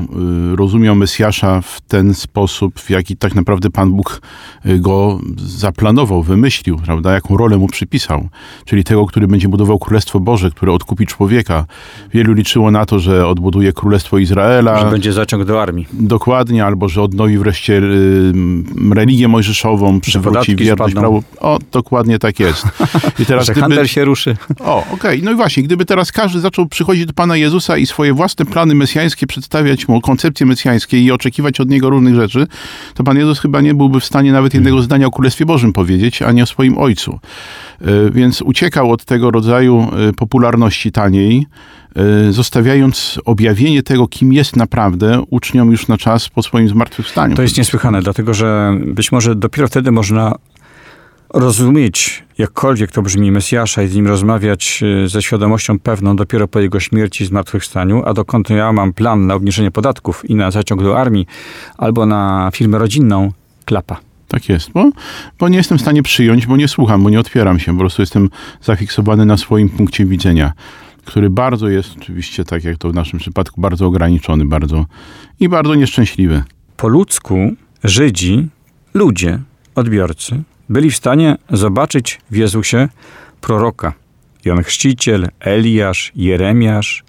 y, 0.53 0.55
rozumiał 0.55 0.95
Mesjasza 0.95 1.61
w 1.61 1.81
ten 1.81 2.13
sposób, 2.13 2.79
w 2.79 2.89
jaki 2.89 3.17
tak 3.17 3.35
naprawdę 3.35 3.69
Pan 3.69 3.91
Bóg 3.91 4.21
y, 4.65 4.79
go 4.79 5.19
zaplanował, 5.37 6.23
wymyślił, 6.23 6.77
prawda, 6.77 7.13
jaką 7.13 7.37
rolę 7.37 7.57
mu 7.57 7.67
przypisał. 7.67 8.29
Czyli 8.65 8.83
tego, 8.83 9.05
który 9.05 9.27
będzie 9.27 9.47
budował 9.49 9.79
Królestwo 9.79 10.19
Boże, 10.19 10.51
które 10.51 10.73
odkupi 10.73 11.05
człowieka. 11.07 11.65
Wielu 12.13 12.33
liczyło 12.33 12.71
na 12.71 12.85
to, 12.85 12.99
że 12.99 13.27
odbuduje 13.27 13.73
Królestwo 13.73 14.17
Izraela. 14.17 14.79
Że 14.79 14.91
będzie 14.91 15.13
zaciąg 15.13 15.45
do 15.45 15.61
armii. 15.61 15.87
Dokładnie, 15.93 16.65
albo 16.65 16.89
że 16.89 17.01
odnowi 17.01 17.37
wreszcie 17.37 17.73
y, 17.77 18.33
religię 18.93 19.27
mojżeszową, 19.27 19.99
przywróci 20.01 20.55
wierność 20.55 20.95
prawu. 20.95 21.23
O, 21.39 21.59
dokładnie 21.71 22.19
tak 22.19 22.39
jest. 22.39 22.65
I 23.19 23.25
teraz 23.29 23.45
Że 23.45 23.51
gdyby- 23.51 23.61
handel 23.61 23.87
się 23.87 24.05
ruszy. 24.05 24.37
o, 24.59 24.85
okej. 24.93 25.23
No 25.23 25.31
i 25.31 25.35
właśnie, 25.35 25.63
gdyby 25.63 25.85
teraz 25.85 26.11
każdy 26.11 26.39
zaczął 26.39 26.65
przychodzić 26.67 27.05
do 27.05 27.13
Pana 27.13 27.37
Jezusa 27.37 27.77
i 27.77 27.85
swoje 27.85 27.98
własne 28.13 28.45
plany 28.45 28.75
mesjańskie 28.75 29.27
przedstawiać 29.27 29.87
mu, 29.87 30.01
koncepcje 30.01 30.45
mesjańskie 30.45 31.01
i 31.01 31.11
oczekiwać 31.11 31.59
od 31.59 31.69
Niego 31.69 31.89
różnych 31.89 32.15
rzeczy, 32.15 32.47
to 32.93 33.03
Pan 33.03 33.17
Jezus 33.17 33.39
chyba 33.39 33.61
nie 33.61 33.73
byłby 33.73 33.99
w 33.99 34.05
stanie 34.05 34.31
nawet 34.31 34.53
jednego 34.53 34.81
zdania 34.81 35.07
o 35.07 35.11
Królestwie 35.11 35.45
Bożym 35.45 35.73
powiedzieć, 35.73 36.21
a 36.21 36.31
nie 36.31 36.43
o 36.43 36.45
swoim 36.45 36.77
Ojcu. 36.77 37.19
Y, 37.81 38.11
Więc 38.11 38.41
uciekał 38.41 38.91
od 38.91 39.05
tego 39.05 39.31
rodzaju 39.31 39.87
y, 40.09 40.13
popularności 40.13 40.91
taniej, 40.91 41.45
y, 42.29 42.33
zostawiając 42.33 43.19
objawienie 43.25 43.83
tego, 43.83 44.07
kim 44.07 44.33
jest 44.33 44.55
naprawdę, 44.55 45.23
uczniom 45.29 45.71
już 45.71 45.87
na 45.87 45.97
czas 45.97 46.29
po 46.29 46.43
swoim 46.43 46.69
zmartwychwstaniu. 46.69 47.35
To 47.35 47.41
jest 47.41 47.57
niesłychane, 47.57 48.01
dlatego 48.01 48.33
że 48.33 48.73
być 48.85 49.11
może 49.11 49.35
dopiero 49.35 49.67
wtedy 49.67 49.91
można 49.91 50.35
rozumieć, 51.33 52.23
jakkolwiek 52.37 52.91
to 52.91 53.01
brzmi, 53.01 53.31
Mesjasza 53.31 53.83
i 53.83 53.87
z 53.87 53.95
nim 53.95 54.07
rozmawiać 54.07 54.83
e, 55.03 55.07
ze 55.07 55.21
świadomością 55.21 55.79
pewną 55.79 56.15
dopiero 56.15 56.47
po 56.47 56.59
jego 56.59 56.79
śmierci 56.79 57.23
i 57.23 57.27
zmartwychwstaniu, 57.27 58.03
a 58.05 58.13
dokąd 58.13 58.49
ja 58.49 58.73
mam 58.73 58.93
plan 58.93 59.27
na 59.27 59.35
obniżenie 59.35 59.71
podatków 59.71 60.29
i 60.29 60.35
na 60.35 60.51
zaciąg 60.51 60.83
do 60.83 60.99
armii 60.99 61.27
albo 61.77 62.05
na 62.05 62.51
firmę 62.53 62.79
rodzinną, 62.79 63.31
klapa. 63.65 63.99
Tak 64.27 64.49
jest, 64.49 64.71
bo, 64.71 64.91
bo 65.39 65.49
nie 65.49 65.57
jestem 65.57 65.77
w 65.77 65.81
stanie 65.81 66.03
przyjąć, 66.03 66.47
bo 66.47 66.57
nie 66.57 66.67
słucham, 66.67 67.03
bo 67.03 67.09
nie 67.09 67.19
otwieram 67.19 67.59
się, 67.59 67.73
po 67.73 67.79
prostu 67.79 68.01
jestem 68.01 68.29
zafiksowany 68.61 69.25
na 69.25 69.37
swoim 69.37 69.69
punkcie 69.69 70.05
widzenia, 70.05 70.53
który 71.05 71.29
bardzo 71.29 71.69
jest 71.69 71.97
oczywiście, 71.97 72.45
tak 72.45 72.63
jak 72.63 72.77
to 72.77 72.89
w 72.89 72.93
naszym 72.93 73.19
przypadku, 73.19 73.61
bardzo 73.61 73.85
ograniczony, 73.85 74.45
bardzo 74.45 74.85
i 75.39 75.49
bardzo 75.49 75.75
nieszczęśliwy. 75.75 76.43
Po 76.77 76.87
ludzku 76.87 77.51
Żydzi, 77.83 78.47
ludzie, 78.93 79.39
odbiorcy, 79.75 80.43
byli 80.69 80.91
w 80.91 80.95
stanie 80.95 81.37
zobaczyć 81.51 82.21
w 82.31 82.35
Jezusie 82.35 82.89
proroka. 83.41 83.93
Jan 84.45 84.63
Chrzciciel, 84.63 85.29
Eliasz, 85.39 86.11
Jeremiasz, 86.15 87.03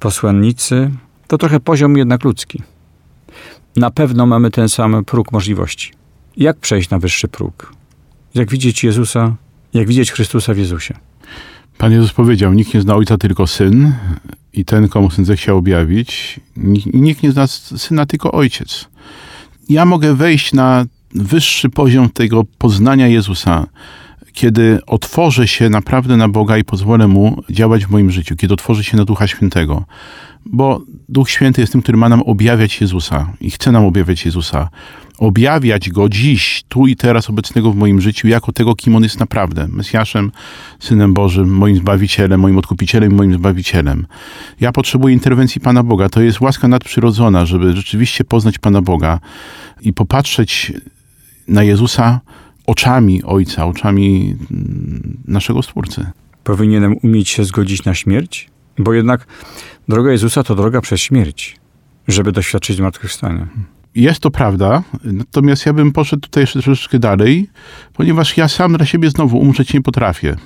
posłannicy, 0.00 0.90
to 1.26 1.38
trochę 1.38 1.60
poziom 1.60 1.96
jednak 1.96 2.24
ludzki. 2.24 2.62
Na 3.76 3.90
pewno 3.90 4.26
mamy 4.26 4.50
ten 4.50 4.68
sam 4.68 5.04
próg 5.04 5.32
możliwości. 5.32 5.92
Jak 6.36 6.56
przejść 6.56 6.90
na 6.90 6.98
wyższy 6.98 7.28
próg? 7.28 7.72
Jak 8.34 8.50
widzieć 8.50 8.84
Jezusa, 8.84 9.34
jak 9.74 9.88
widzieć 9.88 10.12
Chrystusa 10.12 10.54
w 10.54 10.58
Jezusie? 10.58 10.94
Pan 11.78 11.92
Jezus 11.92 12.12
powiedział, 12.12 12.52
nikt 12.52 12.74
nie 12.74 12.80
zna 12.80 12.94
Ojca, 12.94 13.18
tylko 13.18 13.46
Syn 13.46 13.92
i 14.52 14.64
ten, 14.64 14.88
komu 14.88 15.10
Syn 15.10 15.24
zechciał 15.24 15.58
objawić. 15.58 16.40
Nikt, 16.92 17.22
nie 17.22 17.32
zna 17.32 17.46
Syna, 17.46 18.06
tylko 18.06 18.32
Ojciec. 18.32 18.88
Ja 19.68 19.84
mogę 19.84 20.14
wejść 20.14 20.52
na 20.52 20.84
wyższy 21.14 21.68
poziom 21.68 22.08
tego 22.08 22.44
poznania 22.58 23.08
Jezusa, 23.08 23.66
kiedy 24.32 24.78
otworzę 24.86 25.48
się 25.48 25.68
naprawdę 25.68 26.16
na 26.16 26.28
Boga 26.28 26.58
i 26.58 26.64
pozwolę 26.64 27.08
Mu 27.08 27.42
działać 27.50 27.86
w 27.86 27.90
moim 27.90 28.10
życiu, 28.10 28.36
kiedy 28.36 28.54
otworzę 28.54 28.84
się 28.84 28.96
na 28.96 29.04
Ducha 29.04 29.26
Świętego. 29.26 29.84
Bo 30.46 30.82
Duch 31.08 31.30
Święty 31.30 31.60
jest 31.60 31.72
tym, 31.72 31.82
który 31.82 31.98
ma 31.98 32.08
nam 32.08 32.22
objawiać 32.22 32.80
Jezusa 32.80 33.32
i 33.40 33.50
chce 33.50 33.72
nam 33.72 33.84
objawiać 33.84 34.24
Jezusa. 34.24 34.68
Objawiać 35.18 35.90
Go 35.90 36.08
dziś, 36.08 36.62
tu 36.68 36.86
i 36.86 36.96
teraz 36.96 37.30
obecnego 37.30 37.72
w 37.72 37.76
moim 37.76 38.00
życiu, 38.00 38.28
jako 38.28 38.52
tego, 38.52 38.74
kim 38.74 38.96
On 38.96 39.02
jest 39.02 39.20
naprawdę. 39.20 39.68
Mesjaszem, 39.68 40.32
Synem 40.78 41.14
Bożym, 41.14 41.56
moim 41.56 41.76
Zbawicielem, 41.76 42.40
moim 42.40 42.58
Odkupicielem, 42.58 43.12
moim 43.12 43.34
Zbawicielem. 43.34 44.06
Ja 44.60 44.72
potrzebuję 44.72 45.14
interwencji 45.14 45.60
Pana 45.60 45.82
Boga. 45.82 46.08
To 46.08 46.22
jest 46.22 46.40
łaska 46.40 46.68
nadprzyrodzona, 46.68 47.46
żeby 47.46 47.76
rzeczywiście 47.76 48.24
poznać 48.24 48.58
Pana 48.58 48.82
Boga 48.82 49.20
i 49.82 49.92
popatrzeć 49.92 50.72
na 51.50 51.62
Jezusa 51.62 52.20
oczami 52.66 53.22
Ojca, 53.22 53.66
oczami 53.66 54.36
mm, 54.50 55.16
naszego 55.28 55.62
Stwórcy. 55.62 56.06
Powinienem 56.44 56.96
umieć 57.02 57.28
się 57.28 57.44
zgodzić 57.44 57.84
na 57.84 57.94
śmierć? 57.94 58.48
Bo 58.78 58.92
jednak 58.92 59.26
droga 59.88 60.12
Jezusa 60.12 60.42
to 60.42 60.54
droga 60.54 60.80
przez 60.80 61.00
śmierć, 61.00 61.56
żeby 62.08 62.32
doświadczyć 62.32 62.76
zmartwychwstania. 62.76 63.48
Jest 63.94 64.20
to 64.20 64.30
prawda, 64.30 64.82
natomiast 65.04 65.66
ja 65.66 65.72
bym 65.72 65.92
poszedł 65.92 66.22
tutaj 66.22 66.42
jeszcze 66.42 66.62
troszeczkę 66.62 66.98
dalej, 66.98 67.50
ponieważ 67.94 68.36
ja 68.36 68.48
sam 68.48 68.76
dla 68.76 68.86
siebie 68.86 69.10
znowu 69.10 69.38
umrzeć 69.38 69.74
nie 69.74 69.82
potrafię. 69.82 70.36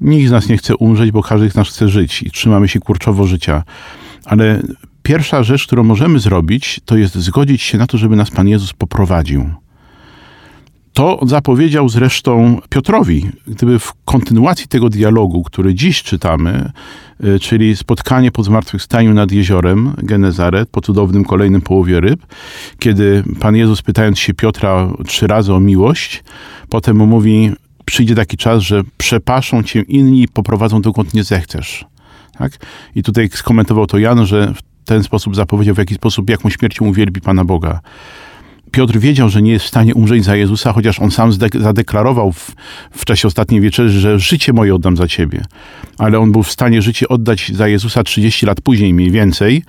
Nikt 0.00 0.28
z 0.28 0.30
nas 0.30 0.48
nie 0.48 0.56
chce 0.56 0.76
umrzeć, 0.76 1.10
bo 1.10 1.22
każdy 1.22 1.50
z 1.50 1.54
nas 1.54 1.68
chce 1.68 1.88
żyć 1.88 2.22
i 2.22 2.30
trzymamy 2.30 2.68
się 2.68 2.80
kurczowo 2.80 3.26
życia. 3.26 3.64
Ale 4.24 4.62
pierwsza 5.02 5.42
rzecz, 5.42 5.66
którą 5.66 5.84
możemy 5.84 6.18
zrobić, 6.18 6.80
to 6.84 6.96
jest 6.96 7.14
zgodzić 7.14 7.62
się 7.62 7.78
na 7.78 7.86
to, 7.86 7.98
żeby 7.98 8.16
nas 8.16 8.30
Pan 8.30 8.48
Jezus 8.48 8.72
poprowadził. 8.72 9.50
To 10.98 11.20
zapowiedział 11.26 11.88
zresztą 11.88 12.60
Piotrowi. 12.68 13.28
Gdyby 13.46 13.78
w 13.78 13.92
kontynuacji 14.04 14.68
tego 14.68 14.88
dialogu, 14.88 15.42
który 15.42 15.74
dziś 15.74 16.02
czytamy, 16.02 16.72
y, 17.24 17.40
czyli 17.40 17.76
spotkanie 17.76 18.30
po 18.32 18.42
zmartwychwstaniu 18.42 19.14
nad 19.14 19.32
jeziorem 19.32 19.94
Genezaret, 19.98 20.68
po 20.68 20.80
cudownym 20.80 21.24
kolejnym 21.24 21.60
połowie 21.60 22.00
ryb, 22.00 22.26
kiedy 22.78 23.24
Pan 23.40 23.56
Jezus 23.56 23.82
pytając 23.82 24.18
się 24.18 24.34
Piotra 24.34 24.88
trzy 25.06 25.26
razy 25.26 25.54
o 25.54 25.60
miłość, 25.60 26.24
potem 26.68 26.96
mu 26.96 27.06
mówi, 27.06 27.52
przyjdzie 27.84 28.14
taki 28.14 28.36
czas, 28.36 28.62
że 28.62 28.82
przepaszą 28.96 29.62
cię 29.62 29.80
inni 29.80 30.22
i 30.22 30.28
poprowadzą 30.28 30.82
dokąd 30.82 31.14
nie 31.14 31.24
zechcesz. 31.24 31.84
Tak? 32.38 32.52
I 32.94 33.02
tutaj 33.02 33.28
skomentował 33.28 33.86
to 33.86 33.98
Jan, 33.98 34.26
że 34.26 34.54
w 34.54 34.84
ten 34.84 35.02
sposób 35.02 35.36
zapowiedział, 35.36 35.74
w 35.74 35.78
jaki 35.78 35.94
sposób, 35.94 36.30
jaką 36.30 36.50
śmiercią 36.50 36.86
uwielbi 36.86 37.20
Pana 37.20 37.44
Boga. 37.44 37.80
Piotr 38.70 38.98
wiedział, 38.98 39.28
że 39.28 39.42
nie 39.42 39.52
jest 39.52 39.64
w 39.64 39.68
stanie 39.68 39.94
umrzeć 39.94 40.24
za 40.24 40.36
Jezusa, 40.36 40.72
chociaż 40.72 41.00
on 41.00 41.10
sam 41.10 41.32
zadeklarował 41.54 42.32
w, 42.32 42.54
w 42.90 43.04
czasie 43.04 43.28
ostatniej 43.28 43.60
wieczerzy, 43.60 44.00
że 44.00 44.18
życie 44.18 44.52
moje 44.52 44.74
oddam 44.74 44.96
za 44.96 45.08
ciebie. 45.08 45.44
Ale 45.98 46.18
on 46.18 46.32
był 46.32 46.42
w 46.42 46.50
stanie 46.50 46.82
życie 46.82 47.08
oddać 47.08 47.52
za 47.54 47.68
Jezusa 47.68 48.04
30 48.04 48.46
lat 48.46 48.60
później 48.60 48.94
mniej 48.94 49.10
więcej, 49.10 49.62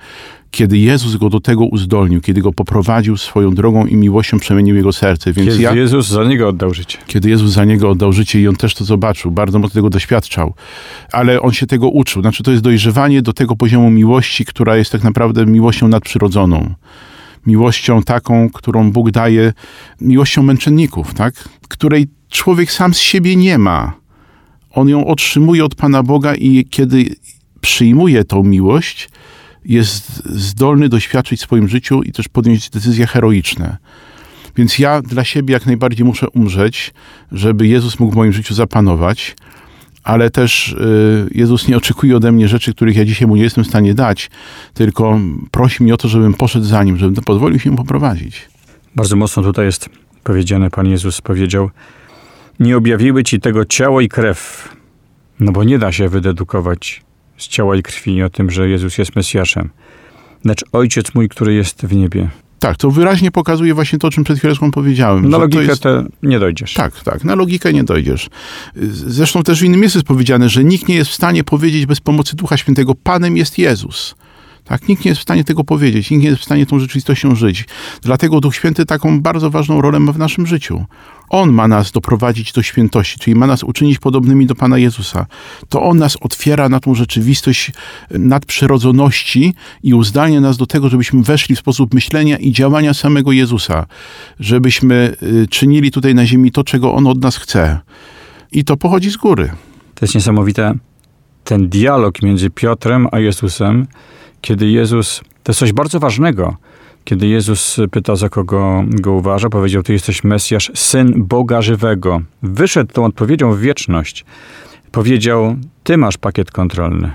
kiedy 0.50 0.78
Jezus 0.78 1.16
go 1.16 1.30
do 1.30 1.40
tego 1.40 1.64
uzdolnił, 1.64 2.20
kiedy 2.20 2.40
go 2.40 2.52
poprowadził 2.52 3.16
swoją 3.16 3.54
drogą 3.54 3.86
i 3.86 3.96
miłością 3.96 4.38
przemienił 4.38 4.76
jego 4.76 4.92
serce. 4.92 5.32
Więc 5.32 5.50
kiedy 5.50 5.62
ja, 5.62 5.74
Jezus 5.74 6.08
za 6.08 6.24
niego 6.24 6.48
oddał 6.48 6.74
życie. 6.74 6.98
Kiedy 7.06 7.30
Jezus 7.30 7.52
za 7.52 7.64
niego 7.64 7.90
oddał 7.90 8.12
życie 8.12 8.40
i 8.40 8.48
on 8.48 8.56
też 8.56 8.74
to 8.74 8.84
zobaczył, 8.84 9.30
bardzo 9.30 9.58
mocno 9.58 9.74
tego 9.74 9.90
doświadczał. 9.90 10.54
Ale 11.12 11.42
on 11.42 11.52
się 11.52 11.66
tego 11.66 11.88
uczył. 11.88 12.22
Znaczy 12.22 12.42
to 12.42 12.50
jest 12.50 12.62
dojrzewanie 12.62 13.22
do 13.22 13.32
tego 13.32 13.56
poziomu 13.56 13.90
miłości, 13.90 14.44
która 14.44 14.76
jest 14.76 14.92
tak 14.92 15.04
naprawdę 15.04 15.46
miłością 15.46 15.88
nadprzyrodzoną 15.88 16.74
miłością 17.46 18.02
taką, 18.02 18.50
którą 18.50 18.92
Bóg 18.92 19.10
daje, 19.10 19.52
miłością 20.00 20.42
męczenników, 20.42 21.14
tak? 21.14 21.34
której 21.68 22.08
człowiek 22.28 22.72
sam 22.72 22.94
z 22.94 22.98
siebie 22.98 23.36
nie 23.36 23.58
ma. 23.58 23.92
On 24.70 24.88
ją 24.88 25.06
otrzymuje 25.06 25.64
od 25.64 25.74
Pana 25.74 26.02
Boga 26.02 26.34
i 26.34 26.64
kiedy 26.70 27.14
przyjmuje 27.60 28.24
tą 28.24 28.42
miłość, 28.42 29.08
jest 29.64 30.22
zdolny 30.24 30.88
doświadczyć 30.88 31.40
w 31.40 31.42
swoim 31.42 31.68
życiu 31.68 32.02
i 32.02 32.12
też 32.12 32.28
podjąć 32.28 32.70
decyzje 32.70 33.06
heroiczne. 33.06 33.76
Więc 34.56 34.78
ja 34.78 35.02
dla 35.02 35.24
siebie 35.24 35.52
jak 35.52 35.66
najbardziej 35.66 36.06
muszę 36.06 36.30
umrzeć, 36.30 36.94
żeby 37.32 37.66
Jezus 37.66 38.00
mógł 38.00 38.12
w 38.12 38.16
moim 38.16 38.32
życiu 38.32 38.54
zapanować, 38.54 39.36
ale 40.04 40.30
też 40.30 40.72
y, 40.72 41.28
Jezus 41.34 41.68
nie 41.68 41.76
oczekuje 41.76 42.16
ode 42.16 42.32
mnie 42.32 42.48
rzeczy, 42.48 42.74
których 42.74 42.96
ja 42.96 43.04
dzisiaj 43.04 43.28
mu 43.28 43.36
nie 43.36 43.42
jestem 43.42 43.64
w 43.64 43.66
stanie 43.66 43.94
dać, 43.94 44.30
tylko 44.74 45.18
prosi 45.50 45.82
mnie 45.82 45.94
o 45.94 45.96
to, 45.96 46.08
żebym 46.08 46.34
poszedł 46.34 46.64
za 46.64 46.84
nim, 46.84 46.96
żebym 46.96 47.24
pozwolił 47.24 47.58
się 47.58 47.76
poprowadzić. 47.76 48.48
Bardzo 48.96 49.16
mocno 49.16 49.42
tutaj 49.42 49.66
jest 49.66 49.88
powiedziane, 50.24 50.70
Pan 50.70 50.86
Jezus 50.86 51.20
powiedział, 51.20 51.70
nie 52.60 52.76
objawiły 52.76 53.24
ci 53.24 53.40
tego 53.40 53.64
ciało 53.64 54.00
i 54.00 54.08
krew, 54.08 54.68
no 55.40 55.52
bo 55.52 55.64
nie 55.64 55.78
da 55.78 55.92
się 55.92 56.08
wydedukować 56.08 57.02
z 57.36 57.48
ciała 57.48 57.76
i 57.76 57.82
krwi 57.82 58.22
o 58.22 58.30
tym, 58.30 58.50
że 58.50 58.68
Jezus 58.68 58.98
jest 58.98 59.16
Mesjaszem, 59.16 59.70
lecz 60.44 60.64
Ojciec 60.72 61.14
mój, 61.14 61.28
który 61.28 61.54
jest 61.54 61.86
w 61.86 61.96
niebie. 61.96 62.30
Tak, 62.60 62.76
to 62.76 62.90
wyraźnie 62.90 63.30
pokazuje 63.30 63.74
właśnie 63.74 63.98
to, 63.98 64.08
o 64.08 64.10
czym 64.10 64.24
przed 64.24 64.38
chwilą 64.38 64.70
powiedziałem. 64.70 65.28
Na 65.28 65.38
logikę 65.38 65.64
jest... 65.64 65.84
nie 66.22 66.38
dojdziesz. 66.38 66.74
Tak, 66.74 67.00
tak, 67.00 67.24
na 67.24 67.34
logikę 67.34 67.72
nie 67.72 67.84
dojdziesz. 67.84 68.28
Zresztą 68.92 69.42
też 69.42 69.60
w 69.60 69.64
innym 69.64 69.80
miejscu 69.80 69.98
jest 69.98 70.08
powiedziane, 70.08 70.48
że 70.48 70.64
nikt 70.64 70.88
nie 70.88 70.94
jest 70.94 71.10
w 71.10 71.14
stanie 71.14 71.44
powiedzieć 71.44 71.86
bez 71.86 72.00
pomocy 72.00 72.36
Ducha 72.36 72.56
Świętego, 72.56 72.94
Panem 72.94 73.36
jest 73.36 73.58
Jezus. 73.58 74.14
Tak, 74.70 74.88
nikt 74.88 75.04
nie 75.04 75.08
jest 75.08 75.20
w 75.20 75.22
stanie 75.22 75.44
tego 75.44 75.64
powiedzieć, 75.64 76.10
nikt 76.10 76.22
nie 76.22 76.28
jest 76.28 76.42
w 76.42 76.44
stanie 76.44 76.66
tą 76.66 76.78
rzeczywistością 76.78 77.34
żyć. 77.34 77.64
Dlatego 78.02 78.40
Duch 78.40 78.54
Święty 78.54 78.86
taką 78.86 79.20
bardzo 79.20 79.50
ważną 79.50 79.80
rolę 79.80 80.00
ma 80.00 80.12
w 80.12 80.18
naszym 80.18 80.46
życiu. 80.46 80.84
On 81.28 81.52
ma 81.52 81.68
nas 81.68 81.92
doprowadzić 81.92 82.52
do 82.52 82.62
świętości, 82.62 83.18
czyli 83.18 83.36
ma 83.36 83.46
nas 83.46 83.62
uczynić 83.62 83.98
podobnymi 83.98 84.46
do 84.46 84.54
Pana 84.54 84.78
Jezusa. 84.78 85.26
To 85.68 85.82
On 85.82 85.98
nas 85.98 86.16
otwiera 86.20 86.68
na 86.68 86.80
tą 86.80 86.94
rzeczywistość 86.94 87.70
nadprzyrodzoności 88.10 89.54
i 89.82 89.94
uzdalnia 89.94 90.40
nas 90.40 90.56
do 90.56 90.66
tego, 90.66 90.88
żebyśmy 90.88 91.22
weszli 91.22 91.56
w 91.56 91.58
sposób 91.58 91.94
myślenia 91.94 92.38
i 92.38 92.52
działania 92.52 92.94
samego 92.94 93.32
Jezusa. 93.32 93.86
Żebyśmy 94.40 95.16
y, 95.22 95.48
czynili 95.48 95.90
tutaj 95.90 96.14
na 96.14 96.26
ziemi 96.26 96.52
to, 96.52 96.64
czego 96.64 96.94
On 96.94 97.06
od 97.06 97.22
nas 97.22 97.36
chce. 97.36 97.80
I 98.52 98.64
to 98.64 98.76
pochodzi 98.76 99.10
z 99.10 99.16
góry. 99.16 99.50
To 99.94 100.04
jest 100.04 100.14
niesamowite. 100.14 100.74
Ten 101.44 101.68
dialog 101.68 102.22
między 102.22 102.50
Piotrem 102.50 103.06
a 103.12 103.18
Jezusem, 103.18 103.86
kiedy 104.40 104.70
Jezus, 104.70 105.20
to 105.42 105.52
jest 105.52 105.60
coś 105.60 105.72
bardzo 105.72 106.00
ważnego, 106.00 106.56
kiedy 107.04 107.26
Jezus 107.26 107.76
pyta, 107.90 108.16
za 108.16 108.28
kogo 108.28 108.84
go 108.88 109.12
uważa, 109.12 109.48
powiedział, 109.48 109.82
ty 109.82 109.92
jesteś 109.92 110.24
Mesjasz, 110.24 110.70
Syn 110.74 111.24
Boga 111.24 111.62
Żywego. 111.62 112.20
Wyszedł 112.42 112.92
tą 112.92 113.04
odpowiedzią 113.04 113.52
w 113.52 113.60
wieczność. 113.60 114.24
Powiedział, 114.92 115.56
ty 115.84 115.96
masz 115.96 116.18
pakiet 116.18 116.50
kontrolny. 116.50 117.12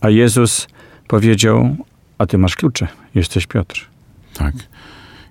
A 0.00 0.10
Jezus 0.10 0.68
powiedział, 1.08 1.76
a 2.18 2.26
ty 2.26 2.38
masz 2.38 2.56
klucze, 2.56 2.88
jesteś 3.14 3.46
Piotr. 3.46 3.86
Tak. 4.34 4.54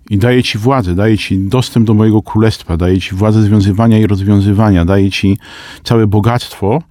I 0.10 0.18
daje 0.18 0.44
ci 0.44 0.58
władzę, 0.58 0.96
daje 0.96 1.18
ci 1.18 1.40
dostęp 1.40 1.88
do 1.88 1.94
mojego 1.94 2.22
królestwa, 2.22 2.78
daje 2.78 3.00
ci 3.00 3.16
władzę 3.16 3.42
związywania 3.42 4.00
i 4.00 4.08
rozwiązywania, 4.08 4.86
daje 4.86 5.12
ci 5.12 5.38
całe 5.84 6.08
bogactwo. 6.08 6.82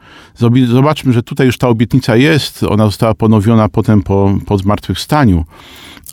Zobaczmy, 0.68 1.12
że 1.12 1.22
tutaj 1.22 1.46
już 1.46 1.58
ta 1.58 1.68
obietnica 1.68 2.16
jest, 2.16 2.62
ona 2.62 2.84
została 2.84 3.14
ponowiona 3.14 3.68
potem 3.68 4.02
po, 4.02 4.38
po 4.46 4.58
zmartwychwstaniu 4.58 5.44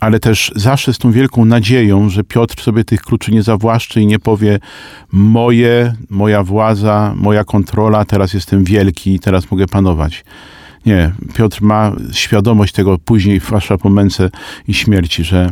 ale 0.00 0.20
też 0.20 0.52
zawsze 0.56 0.94
z 0.94 0.98
tą 0.98 1.12
wielką 1.12 1.44
nadzieją, 1.44 2.08
że 2.08 2.24
Piotr 2.24 2.62
sobie 2.62 2.84
tych 2.84 3.02
kluczy 3.02 3.32
nie 3.32 3.42
zawłaszczy 3.42 4.00
i 4.00 4.06
nie 4.06 4.18
powie 4.18 4.58
moje, 5.12 5.94
moja 6.10 6.42
władza, 6.42 7.14
moja 7.16 7.44
kontrola, 7.44 8.04
teraz 8.04 8.34
jestem 8.34 8.64
wielki, 8.64 9.18
teraz 9.18 9.50
mogę 9.50 9.66
panować. 9.66 10.24
Nie, 10.86 11.12
Piotr 11.34 11.62
ma 11.62 11.92
świadomość 12.12 12.72
tego 12.72 12.98
później 12.98 13.40
w 13.40 13.50
wasza 13.50 13.78
pomęce 13.78 14.30
i 14.68 14.74
śmierci, 14.74 15.24
że, 15.24 15.50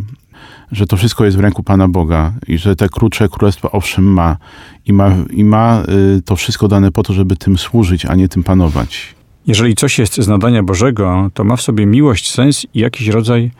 że 0.72 0.86
to 0.86 0.96
wszystko 0.96 1.24
jest 1.24 1.36
w 1.36 1.40
ręku 1.40 1.62
Pana 1.62 1.88
Boga 1.88 2.32
i 2.46 2.58
że 2.58 2.76
te 2.76 2.88
klucze 2.88 3.28
królestwa 3.28 3.70
owszem 3.72 4.04
ma 4.04 4.36
i 4.86 4.92
ma, 4.92 5.16
i 5.30 5.44
ma 5.44 5.82
y, 6.16 6.22
to 6.22 6.36
wszystko 6.36 6.68
dane 6.68 6.92
po 6.92 7.02
to, 7.02 7.12
żeby 7.12 7.36
tym 7.36 7.58
służyć, 7.58 8.06
a 8.06 8.14
nie 8.14 8.28
tym 8.28 8.42
panować. 8.42 9.14
Jeżeli 9.46 9.74
coś 9.74 9.98
jest 9.98 10.20
z 10.20 10.28
nadania 10.28 10.62
Bożego, 10.62 11.30
to 11.34 11.44
ma 11.44 11.56
w 11.56 11.62
sobie 11.62 11.86
miłość, 11.86 12.30
sens 12.30 12.66
i 12.74 12.80
jakiś 12.80 13.08
rodzaj 13.08 13.50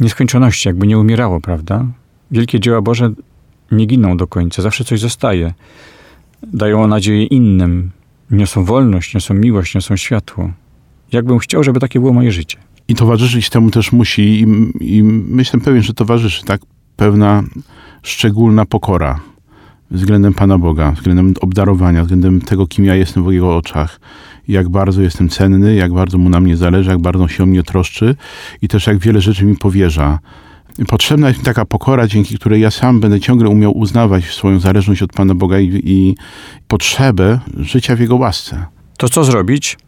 nieskończoności, 0.00 0.68
jakby 0.68 0.86
nie 0.86 0.98
umierało, 0.98 1.40
prawda? 1.40 1.86
Wielkie 2.30 2.60
dzieła 2.60 2.82
Boże 2.82 3.10
nie 3.72 3.86
giną 3.86 4.16
do 4.16 4.26
końca, 4.26 4.62
zawsze 4.62 4.84
coś 4.84 5.00
zostaje. 5.00 5.54
Dają 6.42 6.86
nadzieję 6.86 7.24
innym, 7.24 7.90
niosą 8.30 8.64
wolność, 8.64 9.14
niosą 9.14 9.34
miłość, 9.34 9.74
niosą 9.74 9.96
światło. 9.96 10.50
Jakbym 11.12 11.38
chciał, 11.38 11.64
żeby 11.64 11.80
takie 11.80 12.00
było 12.00 12.12
moje 12.12 12.32
życie. 12.32 12.58
I 12.88 12.94
towarzyszyć 12.94 13.50
temu 13.50 13.70
też 13.70 13.92
musi, 13.92 14.22
i, 14.22 14.46
i 14.80 15.04
jestem 15.36 15.60
pewien, 15.60 15.82
że 15.82 15.94
towarzyszy 15.94 16.44
tak 16.44 16.60
pewna 16.96 17.42
szczególna 18.02 18.66
pokora 18.66 19.20
względem 19.90 20.34
Pana 20.34 20.58
Boga, 20.58 20.92
względem 20.92 21.34
obdarowania, 21.40 22.02
względem 22.02 22.40
tego, 22.40 22.66
kim 22.66 22.84
ja 22.84 22.94
jestem 22.94 23.24
w 23.24 23.32
Jego 23.32 23.56
oczach 23.56 24.00
jak 24.48 24.68
bardzo 24.68 25.02
jestem 25.02 25.28
cenny, 25.28 25.74
jak 25.74 25.92
bardzo 25.92 26.18
mu 26.18 26.28
na 26.28 26.40
mnie 26.40 26.56
zależy, 26.56 26.90
jak 26.90 26.98
bardzo 26.98 27.28
się 27.28 27.42
o 27.42 27.46
mnie 27.46 27.62
troszczy 27.62 28.16
i 28.62 28.68
też 28.68 28.86
jak 28.86 28.98
wiele 28.98 29.20
rzeczy 29.20 29.44
mi 29.44 29.56
powierza. 29.56 30.18
Potrzebna 30.88 31.28
jest 31.28 31.40
mi 31.40 31.44
taka 31.44 31.64
pokora, 31.64 32.06
dzięki 32.06 32.38
której 32.38 32.60
ja 32.60 32.70
sam 32.70 33.00
będę 33.00 33.20
ciągle 33.20 33.48
umiał 33.48 33.78
uznawać 33.78 34.24
swoją 34.24 34.60
zależność 34.60 35.02
od 35.02 35.12
Pana 35.12 35.34
Boga 35.34 35.60
i, 35.60 35.80
i 35.84 36.14
potrzebę 36.68 37.40
życia 37.56 37.96
w 37.96 38.00
Jego 38.00 38.16
łasce. 38.16 38.66
To 38.98 39.08
co 39.08 39.24
zrobić, 39.24 39.78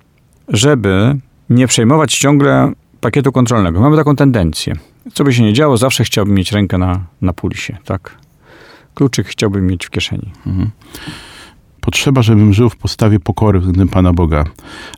żeby 0.49 1.17
nie 1.51 1.67
przejmować 1.67 2.19
ciągle 2.19 2.73
pakietu 3.07 3.33
kontrolnego? 3.33 3.81
Mamy 3.81 3.97
taką 3.97 4.17
tendencję. 4.17 4.75
Co 5.13 5.25
by 5.25 5.33
się 5.33 5.43
nie 5.43 5.53
działo, 5.53 5.77
zawsze 5.77 6.05
chciałbym 6.05 6.35
mieć 6.35 6.53
rękę 6.53 6.79
na, 6.79 7.01
na 7.23 7.33
pulsie, 7.33 7.77
tak? 7.85 8.19
Kluczyk 8.95 9.27
chciałbym 9.27 9.67
mieć 9.67 9.87
w 9.87 9.91
kieszeni. 9.91 10.33
Mhm 10.47 10.71
potrzeba, 11.87 12.23
żebym 12.23 12.53
żył 12.53 12.71
w 12.71 12.77
postawie 12.77 13.21
pokory 13.21 13.59
względem 13.61 13.89
Pana 13.89 14.13
Boga, 14.13 14.45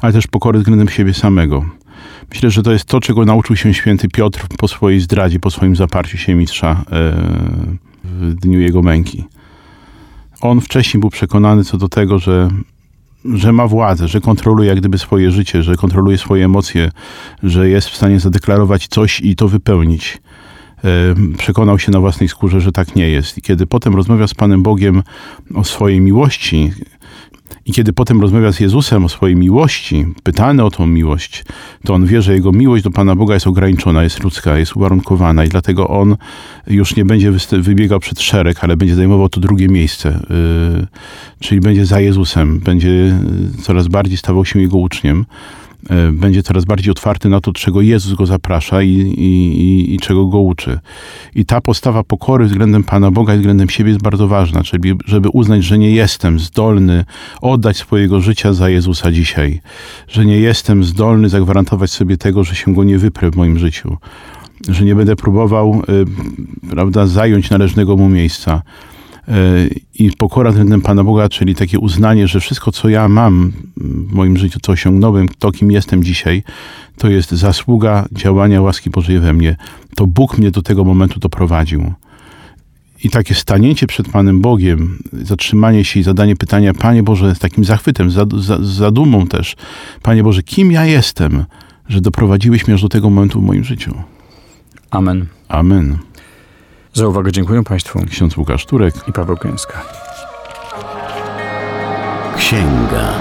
ale 0.01 0.13
też 0.13 0.27
pokory 0.27 0.59
względem 0.59 0.89
siebie 0.89 1.15
samego. 1.15 1.65
Myślę, 2.31 2.51
że 2.51 2.63
to 2.63 2.73
jest 2.73 2.85
to, 2.85 3.01
czego 3.01 3.25
nauczył 3.25 3.57
się 3.57 3.75
święty 3.75 4.09
Piotr 4.09 4.47
po 4.59 4.69
swojej 4.69 5.01
zdradzie, 5.01 5.41
po 5.41 5.51
swoim 5.51 5.77
zaparciu 5.77 6.19
się 6.19 6.35
mistrza 6.35 6.71
e, 6.71 6.85
w 8.05 8.35
dniu 8.35 8.61
jego 8.61 8.83
męki. 8.83 9.25
On 10.41 10.61
wcześniej 10.61 11.01
był 11.01 11.11
przekonany 11.11 11.65
co 11.65 11.79
do 11.79 11.89
tego, 11.89 12.19
że, 12.19 12.49
że 13.25 13.53
ma 13.53 13.67
władzę, 13.67 14.09
że 14.09 14.21
kontroluje 14.21 14.69
jak 14.69 14.79
gdyby 14.79 14.99
swoje 14.99 15.31
życie, 15.31 15.63
że 15.63 15.77
kontroluje 15.77 16.19
swoje 16.19 16.45
emocje, 16.45 16.91
że 17.43 17.69
jest 17.69 17.89
w 17.89 17.97
stanie 17.97 18.21
zadeklarować 18.21 18.89
coś 18.89 19.21
i 19.21 19.37
to 19.37 19.49
wypełnić. 19.49 20.19
Przekonał 21.39 21.79
się 21.79 21.93
na 21.93 22.01
własnej 22.01 22.29
skórze, 22.29 22.61
że 22.61 22.73
tak 22.73 22.97
nie 22.97 23.09
jest. 23.09 23.39
I 23.39 23.43
kiedy 23.43 23.67
potem 23.67 23.95
rozmawia 23.95 24.27
z 24.27 24.35
Panem 24.35 24.63
Bogiem 24.63 25.03
o 25.55 25.65
swojej 25.65 26.01
miłości, 26.01 26.73
i 27.69 27.73
kiedy 27.73 27.93
potem 27.93 28.21
rozmawia 28.21 28.53
z 28.53 28.61
Jezusem 28.61 29.05
o 29.05 29.09
swojej 29.09 29.37
miłości, 29.37 30.07
pytany 30.23 30.65
o 30.65 30.71
tą 30.71 30.87
miłość, 30.87 31.45
to 31.85 31.95
on 31.95 32.07
wie, 32.07 32.23
że 32.23 32.35
jego 32.35 32.53
miłość 32.53 32.85
do 32.85 32.91
Pana 32.91 33.17
Boga 33.17 33.35
jest 33.35 33.47
ograniczona, 33.47 34.03
jest 34.03 34.25
ludzka, 34.25 34.59
jest 34.59 34.77
uwarunkowana 34.77 35.45
i 35.45 35.49
dlatego 35.49 35.89
on 35.89 36.17
już 36.67 36.97
nie 36.97 37.05
będzie 37.05 37.33
wybiegał 37.53 38.01
przed 38.01 38.21
szereg, 38.21 38.65
ale 38.65 38.77
będzie 38.77 38.95
zajmował 38.95 39.29
to 39.29 39.41
drugie 39.41 39.69
miejsce. 39.69 40.21
Yy, 40.79 40.87
czyli 41.41 41.61
będzie 41.61 41.87
za 41.87 42.01
Jezusem, 42.01 42.59
będzie 42.59 42.89
yy, 42.89 43.15
coraz 43.63 43.89
bardziej 43.89 44.17
stawał 44.17 44.45
się 44.45 44.61
jego 44.61 44.79
uczniem. 44.79 45.27
E, 45.91 46.13
będzie 46.13 46.43
coraz 46.43 46.65
bardziej 46.65 46.91
otwarty 46.91 47.29
na 47.29 47.41
to, 47.41 47.53
czego 47.53 47.81
Jezus 47.81 48.15
go 48.15 48.27
zaprasza 48.27 48.83
i, 48.83 48.91
i, 48.91 49.95
i, 49.95 49.99
czego 49.99 50.27
go 50.27 50.39
uczy. 50.39 50.79
I 51.35 51.45
ta 51.45 51.61
postawa 51.61 52.05
pokory 52.05 52.45
względem 52.45 52.85
Pana 52.85 53.11
Boga 53.11 53.35
i 53.35 53.39
względem 53.39 53.71
siebie 53.71 53.91
jest 53.91 54.03
bardzo 54.03 54.29
ważna, 54.29 54.63
czyli 54.65 54.95
żeby 55.07 55.29
uznać, 55.29 55.65
że 55.65 55.79
nie 55.79 55.91
jestem 55.91 56.39
zdolny 56.39 57.05
oddać 57.41 57.77
swojego 57.77 58.21
życia 58.21 58.53
za 58.53 58.69
Jezusa 58.69 59.13
dzisiaj, 59.13 59.61
że 60.09 60.27
nie 60.27 60.39
jestem 60.39 60.85
zdolny 60.85 61.29
zagwarantować 61.29 61.91
sobie 61.91 62.17
tego, 62.17 62.45
że 62.45 62.55
się 62.55 62.75
go 62.75 62.85
nie 62.85 62.99
wyprę 62.99 63.31
w 63.31 63.37
moim 63.37 63.59
życiu, 63.59 63.97
że 64.69 64.85
nie 64.85 64.95
będę 64.95 65.17
próbował 65.17 65.83
y, 65.89 66.71
prawda, 66.71 67.07
zająć 67.07 67.51
należnego 67.51 67.97
mu 67.97 68.09
miejsca 68.09 68.63
i 69.95 70.11
pokora 70.19 70.51
względem 70.51 70.81
Pana 70.81 71.05
Boga, 71.05 71.29
czyli 71.29 71.55
takie 71.55 71.79
uznanie, 71.79 72.29
że 72.29 72.41
wszystko, 72.41 72.73
co 72.73 72.89
ja 72.89 73.09
mam 73.09 73.53
w 73.77 74.13
moim 74.13 74.37
życiu, 74.37 74.59
co 74.63 74.73
osiągnąłem, 74.73 75.29
to 75.39 75.53
kim 75.53 75.71
jestem 75.71 76.05
dzisiaj, 76.05 76.43
to 76.97 77.09
jest 77.09 77.31
zasługa 77.31 78.07
działania 78.13 78.63
łaski 78.63 78.91
Bożej 78.91 79.21
we 79.21 79.33
mnie. 79.33 79.57
To 79.97 80.07
Bóg 80.07 80.39
mnie 80.39 80.51
do 80.51 80.63
tego 80.63 80.85
momentu 80.85 81.21
doprowadził. 81.21 81.93
I 83.05 83.11
takie 83.11 83.35
stanięcie 83.35 83.87
przed 83.87 84.09
Panem 84.09 84.41
Bogiem, 84.41 84.99
zatrzymanie 85.13 85.85
się 85.85 86.01
i 86.01 86.03
zadanie 86.03 86.37
pytania, 86.37 86.75
Panie 86.75 87.03
Boże, 87.03 87.35
z 87.35 87.39
takim 87.39 87.65
zachwytem, 87.65 88.11
z 88.11 88.61
zadumą 88.61 89.27
też, 89.27 89.57
Panie 90.03 90.23
Boże, 90.23 90.43
kim 90.43 90.73
ja 90.73 90.85
jestem, 90.85 91.45
że 91.89 92.01
doprowadziłeś 92.01 92.67
mnie 92.67 92.75
aż 92.75 92.83
do 92.83 92.89
tego 92.89 93.11
momentu 93.11 93.41
w 93.41 93.45
moim 93.45 93.65
życiu. 93.65 93.95
Amen. 94.91 95.27
Amen. 95.49 95.99
Za 96.99 97.09
uwagę 97.09 97.33
dziękuję 97.33 97.63
Państwu. 97.63 98.01
Ksiądz 98.11 98.37
Łukasz 98.37 98.67
Turek 98.67 98.95
i 99.09 99.13
Paweł 99.13 99.37
Kęska. 99.37 99.83
Księga. 102.37 103.13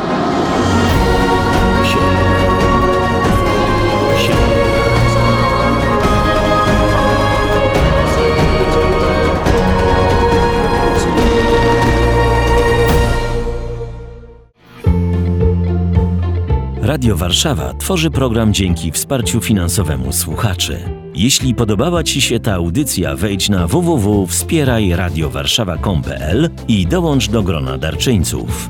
Radio 16.88 17.16
Warszawa 17.16 17.74
tworzy 17.74 18.12
program 18.12 18.54
dzięki 18.54 18.92
wsparciu 18.92 19.42
finansowemu 19.42 20.14
słuchaczy. 20.14 20.80
Jeśli 21.16 21.56
podobała 21.56 22.04
Ci 22.04 22.22
się 22.22 22.40
ta 22.40 22.54
audycja, 22.54 23.16
wejdź 23.16 23.50
na 23.50 23.68
www.wspierajradiowarszawa.pl 23.68 26.50
i 26.68 26.88
dołącz 26.88 27.30
do 27.30 27.44
grona 27.44 27.78
darczyńców. 27.78 28.70